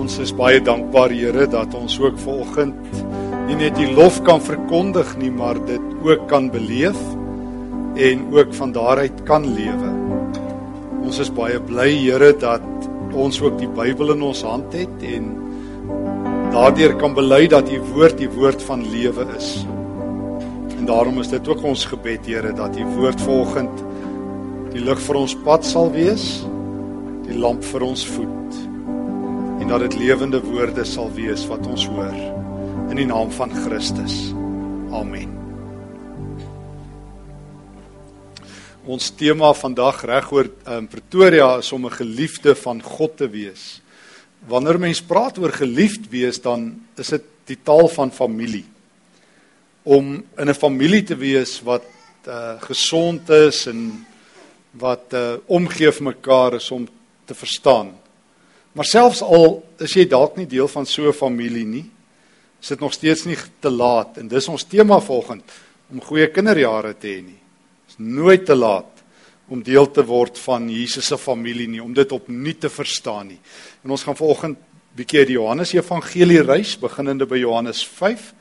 Ons 0.00 0.14
is 0.16 0.30
baie 0.32 0.60
dankbaar 0.64 1.12
Here 1.12 1.44
dat 1.52 1.74
ons 1.76 1.98
ook 2.00 2.16
vanoggend 2.22 2.76
nie 3.50 3.56
net 3.60 3.74
die 3.76 3.90
lof 3.92 4.20
kan 4.24 4.40
verkondig 4.40 5.10
nie, 5.20 5.28
maar 5.34 5.58
dit 5.68 5.82
ook 6.06 6.22
kan 6.30 6.46
beleef 6.48 6.96
en 8.00 8.22
ook 8.32 8.54
van 8.56 8.72
daaruit 8.72 9.18
kan 9.28 9.44
lewe. 9.44 9.90
Ons 11.04 11.20
is 11.20 11.32
baie 11.36 11.60
bly 11.68 11.90
Here 11.98 12.30
dat 12.32 12.64
ons 13.12 13.42
ook 13.44 13.58
die 13.60 13.68
Bybel 13.68 14.14
in 14.14 14.24
ons 14.24 14.40
hand 14.46 14.72
het 14.78 15.04
en 15.04 15.28
daardeur 16.54 16.96
kan 17.02 17.12
bely 17.18 17.42
dat 17.52 17.68
u 17.68 17.82
woord 17.92 18.16
die 18.22 18.30
woord 18.32 18.64
van 18.70 18.86
lewe 18.94 19.28
is. 19.36 19.52
En 20.78 20.88
daarom 20.88 21.20
is 21.20 21.28
dit 21.34 21.52
ook 21.52 21.66
ons 21.74 21.84
gebed 21.92 22.24
Here 22.30 22.56
dat 22.56 22.78
u 22.78 22.88
woord 22.96 23.20
vanoggend 23.28 23.84
die 24.72 24.80
lig 24.80 25.06
vir 25.10 25.22
ons 25.26 25.36
pad 25.44 25.66
sal 25.66 25.92
wees, 25.92 26.30
die 27.28 27.36
lamp 27.36 27.66
vir 27.68 27.90
ons 27.90 28.08
voet 28.16 28.69
dat 29.70 29.84
dit 29.86 30.00
lewende 30.00 30.40
woorde 30.42 30.82
sal 30.84 31.12
wees 31.14 31.44
wat 31.46 31.62
ons 31.70 31.84
hoor 31.86 32.16
in 32.90 32.98
die 32.98 33.06
naam 33.06 33.28
van 33.30 33.52
Christus. 33.54 34.32
Amen. 34.90 35.30
Ons 38.82 39.12
tema 39.14 39.52
vandag 39.54 40.00
regoor 40.10 40.50
um, 40.66 40.88
Pretoria 40.90 41.52
is 41.62 41.70
om 41.70 41.86
'n 41.86 42.00
geliefde 42.00 42.56
van 42.58 42.82
God 42.82 43.16
te 43.16 43.30
wees. 43.30 43.78
Wanneer 44.50 44.78
mens 44.78 45.02
praat 45.02 45.38
oor 45.38 45.52
geliefd 45.52 46.10
wees, 46.10 46.42
dan 46.42 46.82
is 46.96 47.08
dit 47.08 47.22
die 47.46 47.58
taal 47.62 47.88
van 47.88 48.10
familie. 48.10 48.66
Om 49.82 50.24
in 50.36 50.48
'n 50.48 50.54
familie 50.54 51.02
te 51.02 51.14
wees 51.16 51.62
wat 51.62 51.86
uh, 52.26 52.58
gesond 52.58 53.30
is 53.30 53.66
en 53.66 54.06
wat 54.70 55.14
uh, 55.14 55.38
omgee 55.46 55.92
vir 55.92 56.04
mekaar 56.04 56.54
is 56.54 56.70
om 56.70 56.88
te 57.24 57.34
verstaan. 57.34 57.94
Maar 58.72 58.84
selfs 58.84 59.22
al 59.22 59.58
is 59.82 59.96
jy 59.96 60.04
dalk 60.06 60.36
nie 60.38 60.46
deel 60.46 60.68
van 60.68 60.86
so 60.86 61.08
'n 61.08 61.12
familie 61.12 61.66
nie, 61.66 61.90
is 62.60 62.68
dit 62.68 62.80
nog 62.80 62.92
steeds 62.92 63.24
nie 63.24 63.36
te 63.60 63.70
laat 63.70 64.18
en 64.18 64.28
dis 64.28 64.48
ons 64.48 64.64
tema 64.64 65.00
volgend 65.00 65.42
om 65.90 66.00
goeie 66.00 66.28
kinderjare 66.30 66.94
te 66.94 67.08
hê 67.08 67.22
nie. 67.22 67.40
Dit 67.86 67.88
is 67.88 67.98
nooit 67.98 68.44
te 68.46 68.54
laat 68.54 69.02
om 69.48 69.62
deel 69.62 69.90
te 69.90 70.04
word 70.06 70.38
van 70.38 70.68
Jesus 70.70 71.06
se 71.06 71.18
familie 71.18 71.68
nie, 71.68 71.82
om 71.82 71.94
dit 71.94 72.12
opnuut 72.12 72.60
te 72.60 72.68
verstaan 72.68 73.26
nie. 73.26 73.40
En 73.84 73.90
ons 73.90 74.02
gaan 74.02 74.16
volgend 74.16 74.58
bietjie 74.94 75.24
die 75.26 75.38
Johannes 75.38 75.72
Evangelie 75.74 76.42
reis 76.42 76.76
beginnende 76.78 77.26
by 77.26 77.38
Johannes 77.38 77.82
5 77.86 78.34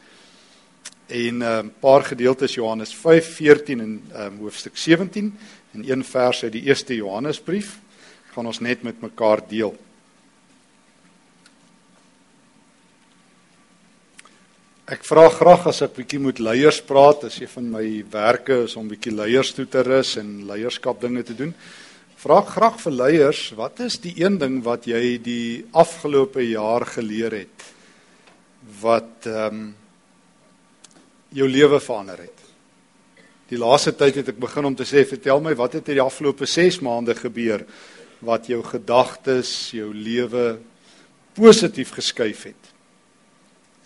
en 1.08 1.38
'n 1.38 1.42
uh, 1.42 1.64
paar 1.80 2.04
gedeeltes 2.04 2.54
Johannes 2.54 2.94
5, 2.94 3.26
14 3.36 3.80
en 3.80 4.02
um, 4.16 4.38
hoofstuk 4.40 4.78
17 4.78 5.38
en 5.74 5.92
een 5.92 6.04
vers 6.04 6.44
uit 6.44 6.52
die 6.52 6.64
eerste 6.64 6.96
Johannesbrief 6.96 7.80
gaan 8.34 8.46
ons 8.46 8.60
net 8.60 8.84
met 8.84 9.02
mekaar 9.02 9.42
deel. 9.48 9.76
Ek 14.90 15.04
vra 15.06 15.28
graag 15.30 15.68
as 15.70 15.84
ek 15.86 16.00
bietjie 16.00 16.18
met 16.18 16.40
leiers 16.42 16.80
praat, 16.82 17.28
as 17.28 17.36
een 17.38 17.50
van 17.52 17.66
my 17.76 17.84
werke 18.10 18.56
is 18.64 18.72
om 18.80 18.88
bietjie 18.90 19.12
leiers 19.14 19.52
toe 19.54 19.68
te 19.70 19.84
rus 19.86 20.16
en 20.18 20.48
leierskap 20.50 20.98
dinge 21.04 21.22
te 21.28 21.36
doen. 21.38 21.52
Vra 22.18 22.40
graag 22.48 22.80
vir 22.82 22.96
leiers, 22.96 23.42
wat 23.60 23.84
is 23.86 24.00
die 24.02 24.16
een 24.18 24.40
ding 24.42 24.56
wat 24.66 24.88
jy 24.90 25.20
die 25.22 25.62
afgelope 25.78 26.42
jaar 26.42 26.88
geleer 26.90 27.36
het 27.38 27.68
wat 28.82 29.30
ehm 29.30 29.60
um, 29.60 29.68
jou 31.38 31.46
lewe 31.46 31.78
verander 31.78 32.24
het? 32.26 32.42
Die 33.54 33.62
laaste 33.62 33.94
tyd 33.94 34.18
het 34.24 34.34
ek 34.34 34.42
begin 34.42 34.72
om 34.72 34.80
te 34.80 34.90
sê, 34.90 35.06
vertel 35.06 35.46
my, 35.46 35.54
wat 35.54 35.78
het 35.78 35.94
in 35.94 36.00
die 36.00 36.06
afgelope 36.08 36.50
6 36.50 36.82
maande 36.82 37.14
gebeur 37.14 37.62
wat 38.26 38.50
jou 38.50 38.64
gedagtes, 38.66 39.54
jou 39.78 39.94
lewe 39.94 40.56
positief 41.38 41.94
geskuif 41.94 42.48
het? 42.50 42.69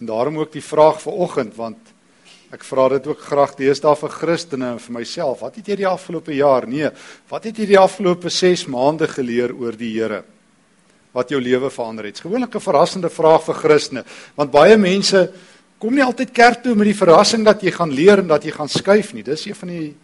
En 0.03 0.07
daarom 0.07 0.37
ook 0.37 0.51
die 0.51 0.63
vraag 0.63 0.97
vir 0.99 1.13
oggend 1.23 1.53
want 1.55 1.91
ek 2.51 2.65
vra 2.67 2.89
dit 2.91 3.05
ook 3.07 3.21
graag 3.23 3.53
deesdae 3.55 3.95
vir 3.95 4.11
Christene 4.11 4.73
en 4.73 4.81
vir 4.83 4.95
myself. 4.97 5.45
Wat 5.45 5.55
het 5.55 5.69
jy 5.71 5.77
die 5.79 5.87
afgelope 5.87 6.35
jaar? 6.35 6.67
Nee, 6.67 6.89
wat 7.31 7.47
het 7.47 7.61
jy 7.61 7.69
die 7.69 7.79
afgelope 7.79 8.27
6 8.27 8.65
maande 8.67 9.07
geleer 9.07 9.55
oor 9.55 9.79
die 9.79 9.93
Here? 9.93 10.19
Wat 11.15 11.31
jou 11.31 11.39
lewe 11.39 11.71
verander 11.71 12.09
het? 12.11 12.19
Gewoonlik 12.19 12.55
'n 12.55 12.67
verrassende 12.67 13.09
vraag 13.09 13.45
vir 13.47 13.55
Christene, 13.55 14.03
want 14.35 14.51
baie 14.51 14.77
mense 14.77 15.31
kom 15.79 15.95
nie 15.95 16.03
altyd 16.03 16.33
kerk 16.33 16.63
toe 16.63 16.75
met 16.75 16.91
die 16.91 16.99
verrassing 16.99 17.45
dat 17.45 17.63
jy 17.63 17.71
gaan 17.71 17.91
leer 17.91 18.19
en 18.19 18.27
dat 18.27 18.43
jy 18.43 18.51
gaan 18.51 18.69
skuif 18.69 19.13
nie. 19.13 19.23
Dis 19.23 19.45
een 19.45 19.55
van 19.55 19.69
die 19.69 19.95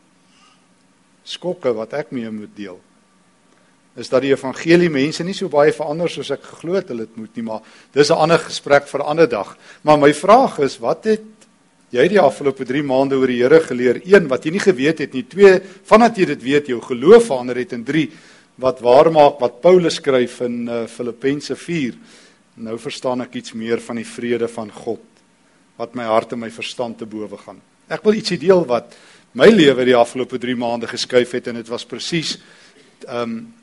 skokke 1.24 1.74
wat 1.74 1.94
ek 1.94 2.12
mee 2.12 2.32
moet 2.32 2.56
deel 2.56 2.80
is 4.00 4.10
dat 4.10 4.24
die 4.24 4.32
evangelie 4.32 4.90
mense 4.92 5.24
nie 5.28 5.36
so 5.36 5.52
baie 5.52 5.74
verander 5.76 6.10
soos 6.12 6.32
ek 6.32 6.46
geglo 6.46 6.78
het 6.78 6.92
hulle 6.94 7.08
moet 7.20 7.36
nie, 7.36 7.44
maar 7.44 7.62
dis 7.94 8.10
'n 8.10 8.22
ander 8.24 8.40
gesprek 8.40 8.88
vir 8.88 9.00
'n 9.02 9.10
ander 9.12 9.28
dag. 9.28 9.58
Maar 9.84 9.98
my 9.98 10.14
vraag 10.14 10.60
is, 10.60 10.80
wat 10.80 11.04
het 11.04 11.26
jy 11.92 12.08
die 12.08 12.20
afgelope 12.20 12.66
3 12.66 12.84
maande 12.84 13.16
oor 13.16 13.28
die 13.28 13.42
Here 13.42 13.60
geleer? 13.60 14.02
1 14.06 14.28
wat 14.28 14.46
jy 14.46 14.52
nie 14.52 14.60
geweet 14.60 15.00
het 15.00 15.14
nie, 15.14 15.24
2 15.24 15.62
vandat 15.84 16.18
jy 16.18 16.26
dit 16.26 16.42
weet 16.44 16.68
jou 16.68 16.82
geloof 16.82 17.26
verander 17.26 17.58
het 17.58 17.74
en 17.74 17.84
3 17.84 18.10
wat 18.58 18.80
waar 18.80 19.12
maak 19.12 19.40
wat 19.40 19.62
Paulus 19.62 19.96
skryf 19.96 20.42
in 20.42 20.68
uh, 20.68 20.88
Filippense 20.88 21.56
4. 21.56 21.94
Nou 22.56 22.78
verstaan 22.78 23.22
ek 23.22 23.36
iets 23.36 23.54
meer 23.54 23.80
van 23.80 23.96
die 23.96 24.06
vrede 24.06 24.48
van 24.48 24.72
God 24.72 25.00
wat 25.78 25.96
my 25.96 26.04
hart 26.04 26.34
en 26.34 26.40
my 26.40 26.50
verstand 26.52 26.98
te 26.98 27.06
bowe 27.06 27.38
gaan. 27.38 27.62
Ek 27.88 28.04
wil 28.04 28.14
ietsie 28.14 28.38
deel 28.38 28.66
wat 28.66 28.96
my 29.34 29.48
lewe 29.48 29.86
die 29.86 29.96
afgelope 29.96 30.38
3 30.38 30.56
maande 30.56 30.88
geskuif 30.88 31.32
het 31.32 31.48
en 31.48 31.56
dit 31.56 31.68
was 31.68 31.86
presies 31.86 32.38
ehm 33.08 33.22
um, 33.22 33.54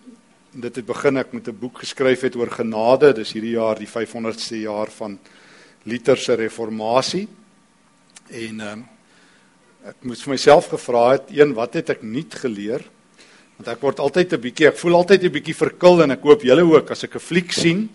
dit 0.56 0.78
het 0.80 0.86
begin 0.86 1.20
ek 1.20 1.32
met 1.32 1.48
'n 1.48 1.58
boek 1.58 1.78
geskryf 1.84 2.20
het 2.20 2.36
oor 2.36 2.50
genade. 2.50 3.12
Dis 3.12 3.32
hierdie 3.32 3.56
jaar 3.56 3.76
die 3.78 3.88
500ste 3.88 4.56
jaar 4.60 4.90
van 4.90 5.18
Luther 5.84 6.16
se 6.16 6.34
reformatie. 6.34 7.28
En 8.30 8.60
ehm 8.60 8.72
um, 8.72 8.84
ek 9.86 9.96
moes 10.02 10.22
vir 10.22 10.30
myself 10.30 10.68
gevra 10.68 11.12
het, 11.12 11.22
een, 11.30 11.54
wat 11.54 11.74
het 11.74 11.90
ek 11.90 12.02
nuut 12.02 12.34
geleer? 12.34 12.82
Want 13.56 13.68
ek 13.68 13.80
word 13.80 14.00
altyd 14.00 14.32
'n 14.32 14.40
bietjie, 14.40 14.66
ek 14.66 14.78
voel 14.78 14.94
altyd 14.94 15.24
'n 15.24 15.32
bietjie 15.32 15.54
verkil 15.54 16.02
en 16.02 16.10
ek 16.10 16.22
hoop 16.22 16.42
julle 16.42 16.62
ook 16.62 16.90
as 16.90 17.04
ek 17.04 17.14
'n 17.14 17.18
fliek 17.18 17.52
sien, 17.52 17.88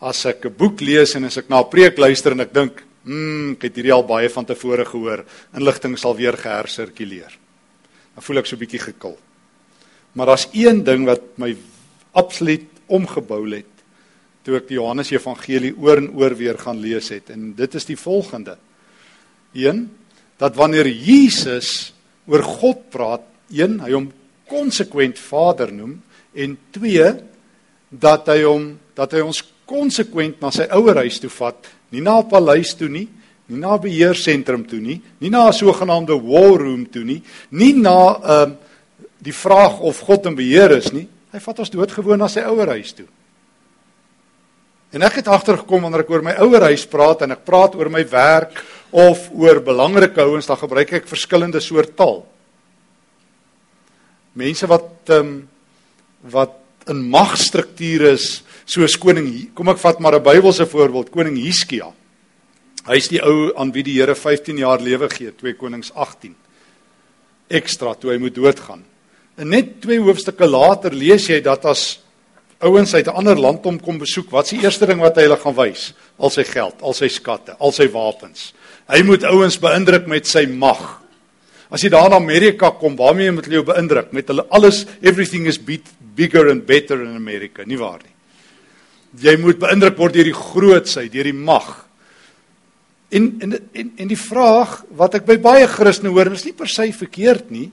as 0.00 0.26
ek 0.26 0.46
'n 0.46 0.56
boek 0.56 0.80
lees 0.80 1.14
en 1.14 1.24
as 1.24 1.36
ek 1.36 1.48
na 1.48 1.60
'n 1.60 1.70
preek 1.70 1.98
luister 1.98 2.32
en 2.32 2.40
ek 2.40 2.52
dink, 2.52 2.82
"Mmm, 3.04 3.52
ek 3.52 3.62
het 3.62 3.76
hierdie 3.76 3.92
al 3.92 4.02
baie 4.02 4.28
van 4.28 4.44
tevore 4.44 4.84
gehoor. 4.84 5.24
Inligting 5.54 5.98
sal 5.98 6.16
weer 6.16 6.36
gehersirkuleer." 6.36 7.38
Dan 8.14 8.22
voel 8.22 8.38
ek 8.38 8.46
so 8.46 8.56
'n 8.56 8.58
bietjie 8.58 8.80
gekil. 8.80 9.18
Maar 10.14 10.26
daar's 10.26 10.48
een 10.52 10.82
ding 10.84 11.04
wat 11.04 11.22
my 11.38 11.56
absoluut 12.12 12.66
omgebou 12.86 13.42
het 13.50 13.74
toe 14.44 14.56
ek 14.56 14.68
die 14.70 14.78
Johannes 14.78 15.10
Evangelie 15.12 15.74
oor 15.76 16.00
en 16.00 16.08
oor 16.16 16.32
weer 16.38 16.56
gaan 16.56 16.80
lees 16.80 17.10
het 17.12 17.30
en 17.34 17.52
dit 17.56 17.74
is 17.74 17.84
die 17.84 17.98
volgende. 18.00 18.56
1 19.52 19.84
dat 20.38 20.54
wanneer 20.56 20.86
Jesus 20.86 21.92
oor 22.28 22.44
God 22.44 22.86
praat, 22.92 23.24
1 23.50 23.80
hy 23.82 23.92
hom 23.92 24.08
konsekwent 24.48 25.18
Vader 25.20 25.72
noem 25.74 25.98
en 26.32 26.56
2 26.72 27.10
dat 27.90 28.28
hy 28.32 28.42
hom 28.44 28.70
dat 28.96 29.12
hy 29.14 29.22
ons 29.26 29.42
konsekwent 29.68 30.40
na 30.40 30.50
sy 30.54 30.64
ouerhuis 30.72 31.20
toe 31.20 31.30
vat, 31.30 31.68
nie 31.92 32.00
na 32.00 32.18
'n 32.18 32.28
paleis 32.28 32.74
toe 32.74 32.88
nie, 32.88 33.08
nie 33.48 33.60
na 33.60 33.76
'n 33.76 33.84
beheersentrum 33.84 34.64
toe 34.66 34.80
nie, 34.80 35.00
nie 35.20 35.30
na 35.30 35.48
'n 35.48 35.52
sogenaamde 35.52 36.16
war 36.16 36.58
room 36.58 36.86
toe 36.86 37.04
nie, 37.04 37.22
nie 37.50 37.72
na 37.72 38.16
'n 38.16 38.22
uh, 38.24 38.56
die 39.20 39.32
vraag 39.32 39.80
of 39.80 40.00
God 40.00 40.26
in 40.26 40.34
beheer 40.34 40.70
is 40.76 40.92
nie, 40.92 41.08
Hy 41.32 41.40
vat 41.44 41.58
ons 41.58 41.70
doodgewoon 41.70 42.20
na 42.22 42.28
sy 42.32 42.44
ouerhuis 42.48 42.94
toe. 42.96 43.06
En 44.96 45.04
ek 45.04 45.20
het 45.20 45.28
agtergekom 45.28 45.84
wanneer 45.84 46.06
ek 46.06 46.12
oor 46.14 46.24
my 46.24 46.34
ouerhuis 46.40 46.86
praat 46.88 47.26
en 47.26 47.34
ek 47.34 47.44
praat 47.44 47.74
oor 47.76 47.90
my 47.92 48.00
werk 48.08 48.62
of 48.88 49.26
oor 49.36 49.60
belangrike 49.60 50.24
ouens, 50.24 50.48
dan 50.48 50.56
gebruik 50.56 50.94
ek 50.96 51.10
verskillende 51.10 51.60
soort 51.60 51.92
taal. 51.98 52.22
Mense 54.38 54.68
wat 54.70 55.12
ehm 55.12 55.28
um, 55.28 55.38
wat 56.28 56.56
in 56.90 57.04
magstrukture 57.12 58.08
is, 58.16 58.40
soos 58.66 58.96
koning, 58.98 59.28
kom 59.54 59.68
ek 59.70 59.78
vat 59.78 60.00
maar 60.00 60.16
'n 60.16 60.24
Bybelse 60.24 60.66
voorbeeld, 60.66 61.10
koning 61.10 61.36
Hiskia. 61.36 61.92
Hy 62.88 62.96
is 62.96 63.08
die 63.08 63.20
ou 63.20 63.52
aan 63.56 63.72
wie 63.72 63.82
die 63.82 63.98
Here 64.00 64.14
15 64.14 64.58
jaar 64.58 64.80
lewe 64.80 65.08
gee, 65.12 65.30
2 65.30 65.54
Konings 65.54 65.92
18. 65.94 66.34
Ekstra 67.48 67.94
toe 67.94 68.12
hy 68.12 68.18
moet 68.18 68.34
doodgaan. 68.34 68.82
En 69.38 69.48
net 69.54 69.78
twee 69.84 70.00
hoofstukke 70.02 70.48
later 70.50 70.94
lees 70.94 71.28
jy 71.30 71.38
dat 71.44 71.64
as 71.70 72.00
ouens 72.58 72.94
uit 72.94 73.06
'n 73.06 73.14
ander 73.14 73.38
land 73.38 73.64
hom 73.64 73.78
kom 73.80 73.98
besoek, 73.98 74.30
wat 74.30 74.44
is 74.44 74.58
die 74.58 74.62
eerste 74.66 74.86
ding 74.86 75.00
wat 75.00 75.16
hy 75.16 75.22
hulle 75.22 75.36
gaan 75.36 75.54
wys? 75.54 75.94
Al 76.18 76.30
sy 76.30 76.44
geld, 76.44 76.82
al 76.82 76.94
sy 76.94 77.08
skatte, 77.08 77.54
al 77.60 77.72
sy 77.72 77.86
wapens. 77.88 78.52
Hy 78.88 79.02
moet 79.02 79.24
ouens 79.24 79.58
beïndruk 79.58 80.06
met 80.06 80.26
sy 80.26 80.46
mag. 80.46 81.00
As 81.70 81.82
jy 81.82 81.88
daar 81.88 82.06
in 82.06 82.16
Amerika 82.16 82.70
kom, 82.70 82.96
waarmee 82.96 83.30
moet 83.30 83.44
hulle 83.44 83.62
jou 83.62 83.74
beïndruk? 83.74 84.12
Met 84.12 84.28
hulle 84.28 84.46
alles 84.50 84.86
everything 85.02 85.46
is 85.46 85.58
beat, 85.58 85.84
bigger 86.16 86.50
and 86.50 86.66
better 86.66 87.02
in 87.02 87.14
America, 87.14 87.62
nie 87.64 87.78
waar 87.78 88.00
nie? 88.02 88.14
Jy 89.22 89.36
moet 89.36 89.58
beïndruk 89.58 89.96
word 89.96 90.14
deur 90.14 90.24
die 90.24 90.34
grootsheid, 90.34 91.12
deur 91.12 91.24
die 91.24 91.32
mag. 91.32 91.86
En 93.10 93.38
en 93.40 93.54
en 93.72 93.92
en 93.96 94.08
die 94.08 94.16
vraag 94.16 94.84
wat 94.90 95.14
ek 95.14 95.26
by 95.26 95.36
baie 95.36 95.66
Christene 95.66 96.10
hoor, 96.10 96.32
is 96.32 96.44
nie 96.44 96.52
per 96.52 96.68
se 96.68 96.92
verkeerd 96.92 97.50
nie. 97.50 97.70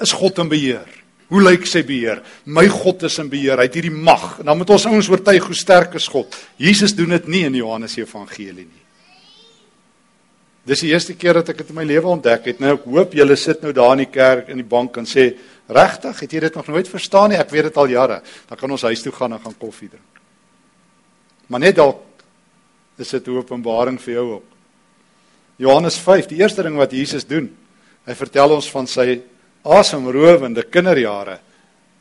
Is 0.00 0.12
God 0.12 0.38
in 0.38 0.48
beheer. 0.48 0.88
Hoe 1.32 1.40
lyk 1.40 1.64
sy 1.66 1.80
beheer? 1.86 2.20
My 2.44 2.66
God 2.68 3.06
is 3.08 3.16
in 3.22 3.30
beheer. 3.32 3.56
Hy 3.56 3.64
het 3.66 3.78
hierdie 3.78 3.94
mag. 3.94 4.38
En 4.42 4.50
dan 4.50 4.58
moet 4.60 4.70
ons 4.74 4.84
ouens 4.90 5.08
oortuig 5.08 5.46
hoe 5.48 5.56
sterk 5.56 5.96
is 5.96 6.08
God. 6.12 6.36
Jesus 6.60 6.94
doen 6.94 7.14
dit 7.16 7.30
nie 7.32 7.42
in 7.48 7.56
Johannes 7.56 7.96
Evangelie 7.96 8.66
nie. 8.66 8.82
Dis 10.68 10.84
die 10.84 10.92
eerste 10.92 11.16
keer 11.18 11.40
dat 11.40 11.48
ek 11.50 11.64
dit 11.64 11.72
in 11.72 11.78
my 11.80 11.86
lewe 11.88 12.12
ontdek 12.12 12.44
het. 12.52 12.60
Nou 12.62 12.76
ek 12.76 12.84
hoop 12.86 13.16
julle 13.18 13.36
sit 13.40 13.64
nou 13.64 13.72
daar 13.74 13.96
in 13.96 14.04
die 14.04 14.12
kerk 14.12 14.52
in 14.52 14.60
die 14.60 14.68
bank 14.68 15.00
en 15.00 15.08
sê, 15.08 15.32
"Regtig, 15.66 16.20
het 16.20 16.32
jy 16.32 16.40
dit 16.40 16.54
nog 16.54 16.68
nooit 16.68 16.88
verstaan 16.88 17.30
nie? 17.30 17.38
Ek 17.38 17.50
weet 17.50 17.64
dit 17.64 17.76
al 17.76 17.88
jare." 17.88 18.22
Dan 18.48 18.58
kan 18.58 18.70
ons 18.70 18.82
huis 18.82 19.02
toe 19.02 19.12
gaan 19.12 19.32
en 19.32 19.40
gaan 19.40 19.58
koffie 19.58 19.88
drink. 19.88 20.20
Maar 21.48 21.60
net 21.60 21.76
dalk 21.76 22.02
is 22.98 23.10
dit 23.10 23.26
'n 23.26 23.36
openbaring 23.36 24.00
vir 24.00 24.14
jou 24.14 24.32
ook. 24.32 24.44
Johannes 25.56 25.96
5, 25.96 26.26
die 26.26 26.38
eerste 26.38 26.62
ding 26.62 26.76
wat 26.76 26.92
Jesus 26.92 27.24
doen, 27.24 27.56
hy 28.04 28.14
vertel 28.14 28.50
ons 28.50 28.70
van 28.70 28.86
sy 28.86 29.20
asemrowende 29.62 30.66
kinderjare 30.70 31.38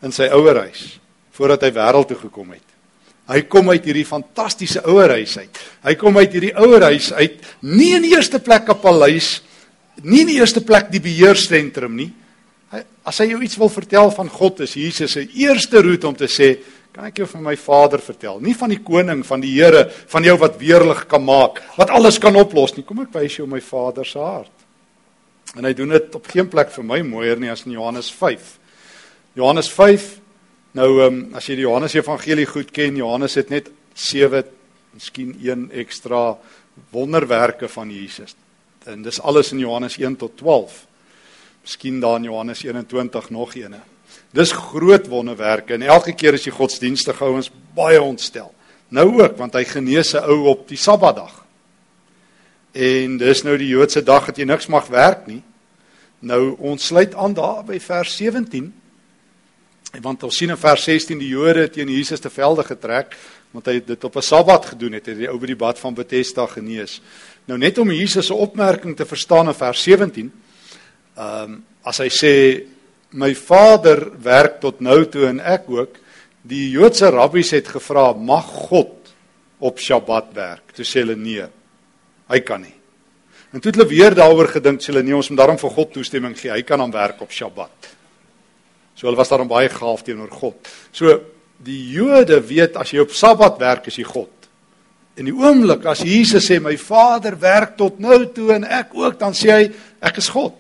in 0.04 0.12
sy 0.12 0.30
ouerhuis 0.34 0.98
voordat 1.32 1.64
hy 1.66 1.72
wêreld 1.74 2.10
toe 2.12 2.18
gekom 2.20 2.52
het. 2.54 2.66
Hy 3.32 3.44
kom 3.48 3.70
uit 3.72 3.86
hierdie 3.88 4.06
fantastiese 4.06 4.82
ouerhuis 4.84 5.38
uit. 5.40 5.60
Hy 5.86 5.94
kom 6.00 6.18
uit 6.20 6.34
hierdie 6.36 6.56
ouerhuis 6.60 7.12
uit, 7.16 7.40
nie 7.64 7.94
in 7.96 8.04
die 8.04 8.12
eerste 8.16 8.42
plek 8.44 8.70
'n 8.70 8.82
paleis, 8.82 9.42
nie 10.04 10.22
in 10.22 10.28
die 10.28 10.40
eerste 10.40 10.62
plek 10.62 10.92
die 10.92 11.00
beheersentrum 11.00 11.96
nie. 11.96 12.12
Hy, 12.72 12.84
as 13.06 13.18
hy 13.20 13.32
jou 13.32 13.42
iets 13.42 13.58
wil 13.58 13.70
vertel 13.70 14.12
van 14.12 14.30
God, 14.30 14.60
is 14.62 14.74
Jesus 14.74 15.12
se 15.12 15.28
eerste 15.36 15.82
roete 15.82 16.08
om 16.08 16.16
te 16.16 16.28
sê, 16.28 16.58
kan 16.92 17.06
ek 17.06 17.18
jou 17.18 17.28
van 17.28 17.44
my 17.44 17.56
Vader 17.56 18.00
vertel, 18.00 18.40
nie 18.40 18.54
van 18.54 18.70
die 18.70 18.80
koning, 18.84 19.24
van 19.26 19.42
die 19.42 19.54
Here, 19.56 19.90
van 20.08 20.24
jou 20.24 20.38
wat 20.38 20.60
weerlig 20.60 21.08
kan 21.08 21.24
maak, 21.24 21.62
wat 21.78 21.90
alles 21.90 22.20
kan 22.20 22.36
oplos 22.36 22.76
nie. 22.76 22.84
Kom 22.84 23.00
ek 23.00 23.14
wys 23.14 23.38
jou 23.38 23.48
my 23.48 23.62
Vader 23.62 24.06
se 24.06 24.20
hart. 24.20 24.61
En 25.56 25.66
hy 25.68 25.74
doen 25.76 25.92
dit 25.92 26.16
op 26.16 26.28
geen 26.32 26.48
plek 26.48 26.72
vir 26.72 26.86
my 26.88 27.02
mooier 27.04 27.40
nie 27.40 27.52
as 27.52 27.66
in 27.66 27.76
Johannes 27.76 28.12
5. 28.16 28.58
Johannes 29.36 29.72
5. 29.72 30.08
Nou 30.80 30.90
ehm 31.02 31.08
um, 31.08 31.36
as 31.36 31.50
jy 31.50 31.58
die 31.60 31.66
Johannes 31.66 31.96
Evangelie 31.98 32.48
goed 32.48 32.72
ken, 32.72 32.96
Johannes 32.96 33.36
het 33.36 33.50
net 33.52 33.68
7, 33.94 34.46
miskien 34.96 35.34
1 35.36 35.68
ekstra 35.84 36.38
wonderwerke 36.96 37.68
van 37.68 37.92
Jesus. 37.92 38.36
En 38.88 39.04
dis 39.04 39.20
alles 39.22 39.52
in 39.52 39.60
Johannes 39.60 39.98
1 39.98 40.16
tot 40.16 40.38
12. 40.38 40.86
Miskien 41.62 42.00
daar 42.00 42.16
in 42.16 42.24
Johannes 42.24 42.64
21 42.64 43.30
nog 43.30 43.56
eene. 43.56 43.82
Dis 44.32 44.52
groot 44.52 45.08
wonderwerke 45.08 45.74
en 45.74 45.82
elke 45.82 46.16
keer 46.16 46.40
as 46.40 46.48
jy 46.48 46.56
godsdienstige 46.56 47.28
ouens 47.28 47.52
baie 47.76 48.02
ontstel. 48.02 48.54
Nou 48.90 49.22
ook 49.22 49.38
want 49.38 49.54
hy 49.54 49.64
genees 49.68 50.14
'n 50.16 50.24
ou 50.24 50.48
op 50.48 50.68
die 50.68 50.78
Sabbatdag. 50.78 51.41
En 52.72 53.18
dis 53.18 53.44
nou 53.44 53.58
die 53.60 53.72
Joodse 53.74 54.04
dag 54.04 54.30
dat 54.30 54.38
jy 54.38 54.46
niks 54.48 54.70
mag 54.72 54.88
werk 54.88 55.26
nie. 55.28 55.42
Nou 56.20 56.56
ons 56.58 56.86
sluit 56.92 57.16
aan 57.16 57.34
daar 57.34 57.64
by 57.68 57.80
vers 57.80 58.16
17. 58.16 58.70
Want 60.02 60.24
ons 60.24 60.38
sien 60.38 60.50
in 60.54 60.60
vers 60.60 60.84
16 60.88 61.20
die 61.20 61.34
Jode 61.34 61.68
teen 61.70 61.90
Jesus 61.92 62.24
te 62.24 62.32
velde 62.32 62.64
getrek 62.64 63.18
want 63.52 63.68
hy 63.68 63.82
dit 63.84 64.04
op 64.08 64.16
'n 64.16 64.22
Sabbat 64.24 64.66
gedoen 64.66 64.94
het, 64.94 65.06
het 65.06 65.18
hy 65.18 65.28
oor 65.28 65.46
die 65.46 65.60
bad 65.60 65.80
van 65.80 65.94
Bethesda 65.94 66.46
genees. 66.48 67.02
Nou 67.46 67.58
net 67.58 67.78
om 67.78 67.92
Jesus 67.92 68.26
se 68.26 68.34
opmerking 68.34 68.96
te 68.96 69.06
verstaan 69.06 69.48
in 69.48 69.54
vers 69.54 69.84
17. 69.84 70.32
Ehm 71.18 71.44
um, 71.44 71.64
as 71.84 71.98
hy 71.98 72.08
sê 72.08 72.64
my 73.12 73.36
Vader 73.36 74.12
werk 74.22 74.60
tot 74.62 74.80
nou 74.80 75.06
toe 75.06 75.26
en 75.28 75.40
ek 75.40 75.64
ook, 75.68 75.98
die 76.42 76.70
Joodse 76.70 77.10
rabbies 77.10 77.52
het 77.52 77.68
gevra, 77.68 78.14
mag 78.14 78.46
God 78.46 79.12
op 79.60 79.80
Sabbat 79.80 80.34
werk? 80.34 80.72
Toe 80.74 80.86
sê 80.86 81.02
hulle 81.02 81.16
nee. 81.16 81.48
Hy 82.32 82.40
kan 82.48 82.64
nie. 82.64 82.76
En 83.52 83.60
toe 83.60 83.72
het 83.72 83.80
hulle 83.82 83.90
weer 83.90 84.16
daaroor 84.16 84.48
gedink, 84.54 84.80
sê 84.80 84.94
hulle 84.94 85.04
nee, 85.04 85.16
ons 85.16 85.28
moet 85.30 85.42
daarom 85.42 85.60
vir 85.60 85.74
God 85.76 85.90
toestemming 85.98 86.38
gee. 86.40 86.54
Hy 86.54 86.62
kan 86.68 86.80
dan 86.80 86.94
werk 86.94 87.20
op 87.24 87.34
Sabbat. 87.36 87.90
So 88.96 89.10
hulle 89.10 89.20
was 89.20 89.32
daarom 89.32 89.50
baie 89.52 89.70
gaaf 89.72 90.06
teenoor 90.08 90.32
God. 90.32 90.72
So 90.96 91.18
die 91.62 91.82
Jode 91.92 92.40
weet 92.48 92.78
as 92.80 92.94
jy 92.94 93.04
op 93.04 93.16
Sabbat 93.16 93.60
werk, 93.60 93.90
is 93.92 94.00
jy 94.00 94.06
God. 94.08 94.32
In 95.20 95.28
die 95.28 95.36
oomblik 95.36 95.84
as 95.92 96.06
Jesus 96.08 96.48
sê 96.48 96.62
my 96.64 96.78
Vader 96.80 97.36
werk 97.42 97.76
tot 97.80 98.00
nou 98.00 98.24
toe 98.32 98.54
en 98.56 98.64
ek 98.64 98.96
ook, 98.96 99.20
dan 99.20 99.36
sê 99.36 99.52
hy 99.52 99.66
ek 100.00 100.22
is 100.24 100.32
God. 100.32 100.56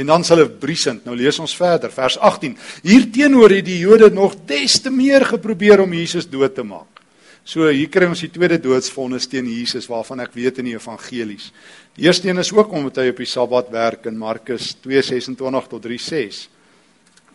En 0.00 0.08
dan 0.08 0.24
sal 0.24 0.40
hulle 0.40 0.54
briesend. 0.62 1.04
Nou 1.04 1.16
lees 1.18 1.38
ons 1.42 1.56
verder, 1.58 1.92
vers 1.92 2.16
18. 2.16 2.56
Hierteenoor 2.86 3.52
het 3.58 3.66
die 3.66 3.82
Jode 3.82 4.08
nog 4.14 4.38
des 4.48 4.78
te 4.80 4.90
meer 4.94 5.26
geprobeer 5.28 5.84
om 5.84 5.92
Jesus 5.98 6.30
dood 6.30 6.54
te 6.56 6.64
maak. 6.64 6.99
So 7.44 7.68
hier 7.72 7.88
kry 7.88 8.06
ons 8.10 8.20
die 8.20 8.30
tweede 8.32 8.58
doodsvonnis 8.60 9.28
teen 9.30 9.48
Jesus 9.48 9.88
waarvan 9.88 10.20
ek 10.26 10.34
weet 10.36 10.60
in 10.60 10.68
die 10.70 10.76
evangelies. 10.76 11.48
Die 11.96 12.04
eerste 12.06 12.28
een 12.28 12.42
is 12.42 12.52
ook 12.52 12.72
omdat 12.76 13.00
hy 13.00 13.10
op 13.14 13.22
die 13.22 13.28
Sabbat 13.28 13.70
werk 13.72 14.06
in 14.10 14.18
Markus 14.20 14.74
2:26 14.84 15.70
tot 15.70 15.82
3:6. 15.86 16.48